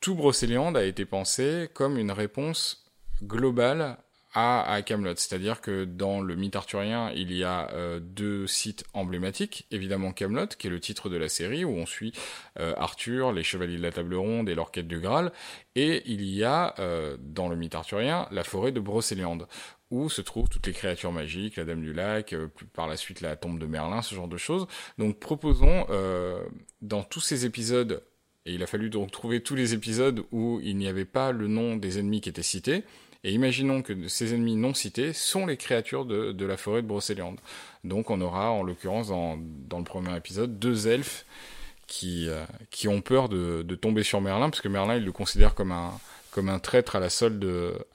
[0.00, 2.84] tout Brocéliande a été pensé comme une réponse
[3.22, 3.98] globale
[4.32, 9.66] à, Camelot, c'est-à-dire que dans le mythe arthurien, il y a euh, deux sites emblématiques,
[9.72, 12.12] évidemment Camelot, qui est le titre de la série où on suit
[12.60, 15.32] euh, Arthur, les chevaliers de la table ronde et leur quête du Graal,
[15.74, 19.48] et il y a euh, dans le mythe arthurien la forêt de Brocéliande
[19.90, 23.20] où se trouvent toutes les créatures magiques, la Dame du Lac, euh, par la suite
[23.20, 24.66] la tombe de Merlin, ce genre de choses.
[24.98, 26.42] Donc proposons euh,
[26.80, 28.02] dans tous ces épisodes
[28.46, 31.46] et il a fallu donc trouver tous les épisodes où il n'y avait pas le
[31.46, 32.84] nom des ennemis qui étaient cités.
[33.22, 36.86] Et imaginons que ces ennemis non cités sont les créatures de, de la forêt de
[36.86, 37.38] Brocéliande.
[37.84, 41.26] Donc on aura, en l'occurrence, dans, dans le premier épisode, deux elfes
[41.86, 45.12] qui, euh, qui ont peur de, de tomber sur Merlin, parce que Merlin, il le
[45.12, 45.92] considère comme un,
[46.30, 47.46] comme un traître à la solde,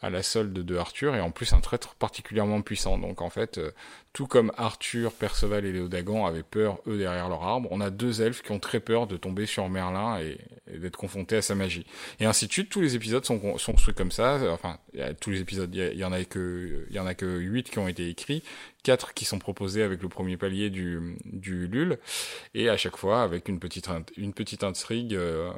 [0.01, 2.97] à la solde de Arthur, et en plus un traître particulièrement puissant.
[2.97, 3.71] Donc en fait, euh,
[4.13, 8.21] tout comme Arthur, Perceval et Léodagan avaient peur, eux, derrière leur arbre, on a deux
[8.21, 10.38] elfes qui ont très peur de tomber sur Merlin et,
[10.77, 11.86] d'être confrontés à sa magie.
[12.19, 14.39] Et ainsi de suite, tous les épisodes sont, sont construits comme ça.
[14.51, 14.79] Enfin,
[15.19, 17.79] tous les épisodes, il y, en a que, il y en a que huit qui
[17.79, 18.41] ont été écrits,
[18.83, 21.99] quatre qui sont proposés avec le premier palier du, du LUL,
[22.53, 25.51] et à chaque fois avec une petite, une petite intrigue euh,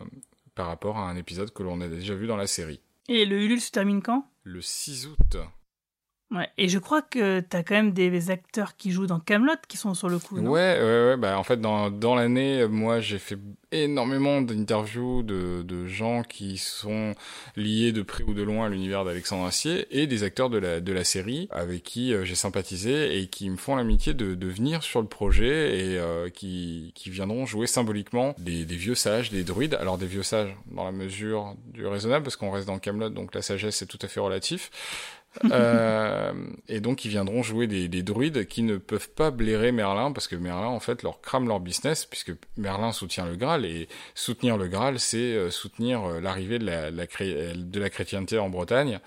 [0.58, 2.82] par rapport à un épisode que l'on a déjà vu dans la série.
[3.08, 4.30] Et le Ulule se termine quand?
[4.44, 5.38] Le 6 août.
[6.30, 6.50] Ouais.
[6.58, 9.94] Et je crois que t'as quand même des acteurs qui jouent dans Camelot qui sont
[9.94, 10.40] sur le coup.
[10.42, 10.52] non?
[10.52, 11.18] Ouais, ouais, ouais.
[11.18, 13.38] Bah, en fait, dans, dans l'année, moi, j'ai fait
[13.72, 17.16] énormément d'interviews de, de gens qui sont
[17.56, 20.80] liés de près ou de loin à l'univers d'Alexandre Astier et des acteurs de la,
[20.80, 24.48] de la série avec qui euh, j'ai sympathisé et qui me font l'amitié de, de
[24.48, 29.32] venir sur le projet et euh, qui, qui viendront jouer symboliquement des, des vieux sages,
[29.32, 29.76] des druides.
[29.76, 33.34] Alors, des vieux sages dans la mesure du raisonnable parce qu'on reste dans Camelot, donc
[33.36, 34.72] la sagesse est tout à fait relatif.
[35.52, 36.34] Euh,
[36.68, 40.28] et donc ils viendront jouer des, des druides qui ne peuvent pas blairer Merlin parce
[40.28, 44.58] que Merlin en fait leur crame leur business puisque Merlin soutient le Graal et soutenir
[44.58, 49.00] le Graal c'est euh, soutenir euh, l'arrivée de la, de la chrétienté en Bretagne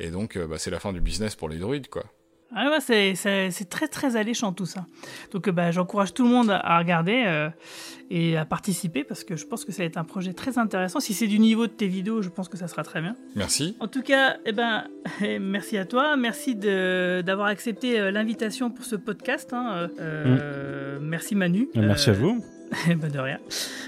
[0.00, 2.04] et donc bah, c'est la fin du business pour les druides quoi.
[2.54, 4.86] Ah ouais, c'est, c'est, c'est très très alléchant tout ça.
[5.32, 7.48] Donc euh, bah, j'encourage tout le monde à regarder euh,
[8.08, 11.00] et à participer parce que je pense que ça va être un projet très intéressant.
[11.00, 13.16] Si c'est du niveau de tes vidéos, je pense que ça sera très bien.
[13.34, 13.76] Merci.
[13.80, 14.84] En tout cas, eh ben,
[15.40, 16.16] merci à toi.
[16.16, 19.52] Merci de, d'avoir accepté euh, l'invitation pour ce podcast.
[19.52, 19.88] hein.
[20.00, 21.68] Euh, Merci Manu.
[21.74, 22.55] Merci Euh, à vous.
[22.70, 23.38] Bah, de rien.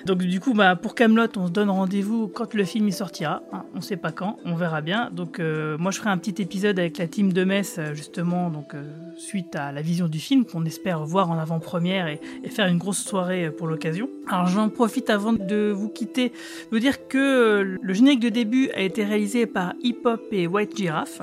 [0.07, 3.43] Donc du coup, bah, pour Camelot, on se donne rendez-vous quand le film y sortira.
[3.53, 3.65] hein.
[3.75, 5.11] On sait pas quand, on verra bien.
[5.13, 8.51] Donc euh, moi, je ferai un petit épisode avec la team de Metz, euh, justement,
[8.51, 8.85] donc euh,
[9.17, 13.05] suite à la vision du film qu'on espère voir en avant-première et, faire une grosse
[13.05, 14.09] soirée pour l'occasion.
[14.29, 16.35] Alors j'en profite avant de vous quitter, de
[16.73, 20.77] vous dire que le générique de début a été réalisé par Hip Hop et White
[20.77, 21.21] Giraffe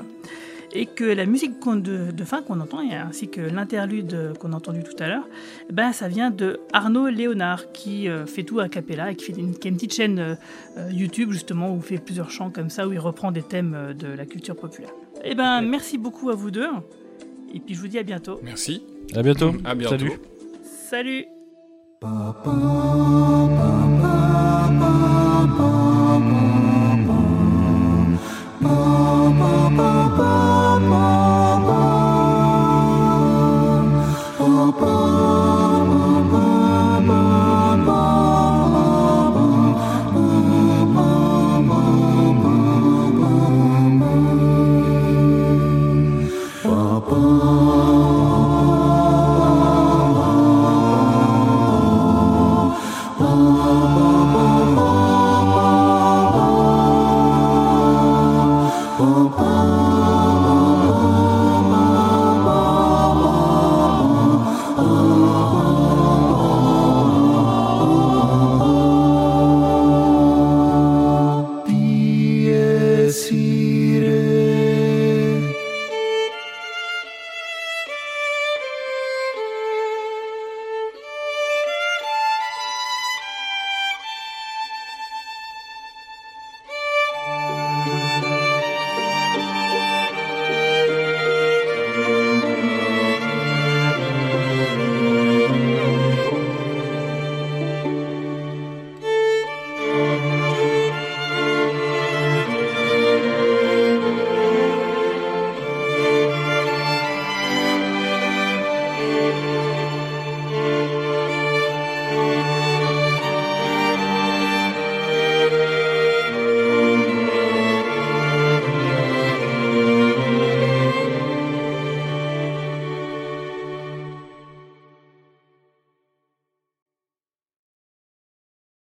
[0.76, 4.82] et que la musique de, de fin qu'on entend, ainsi que l'interlude qu'on a entendu
[4.82, 5.26] tout à l'heure,
[5.68, 9.24] eh ben, ça vient de Arnaud Léonard, qui euh, fait tout a cappella et qui,
[9.24, 10.34] fait une, qui a une petite chaîne euh,
[10.90, 13.94] YouTube, justement, où il fait plusieurs chants comme ça, où il reprend des thèmes euh,
[13.94, 14.92] de la culture populaire.
[15.24, 16.68] Eh ben, merci beaucoup à vous deux,
[17.54, 18.38] et puis je vous dis à bientôt.
[18.42, 18.82] Merci.
[19.14, 19.54] À bientôt.
[19.64, 19.96] À bientôt.
[19.98, 20.12] Salut.
[20.62, 21.24] Salut
[22.02, 23.48] Ba, ba, ba,
[25.58, 25.85] ba.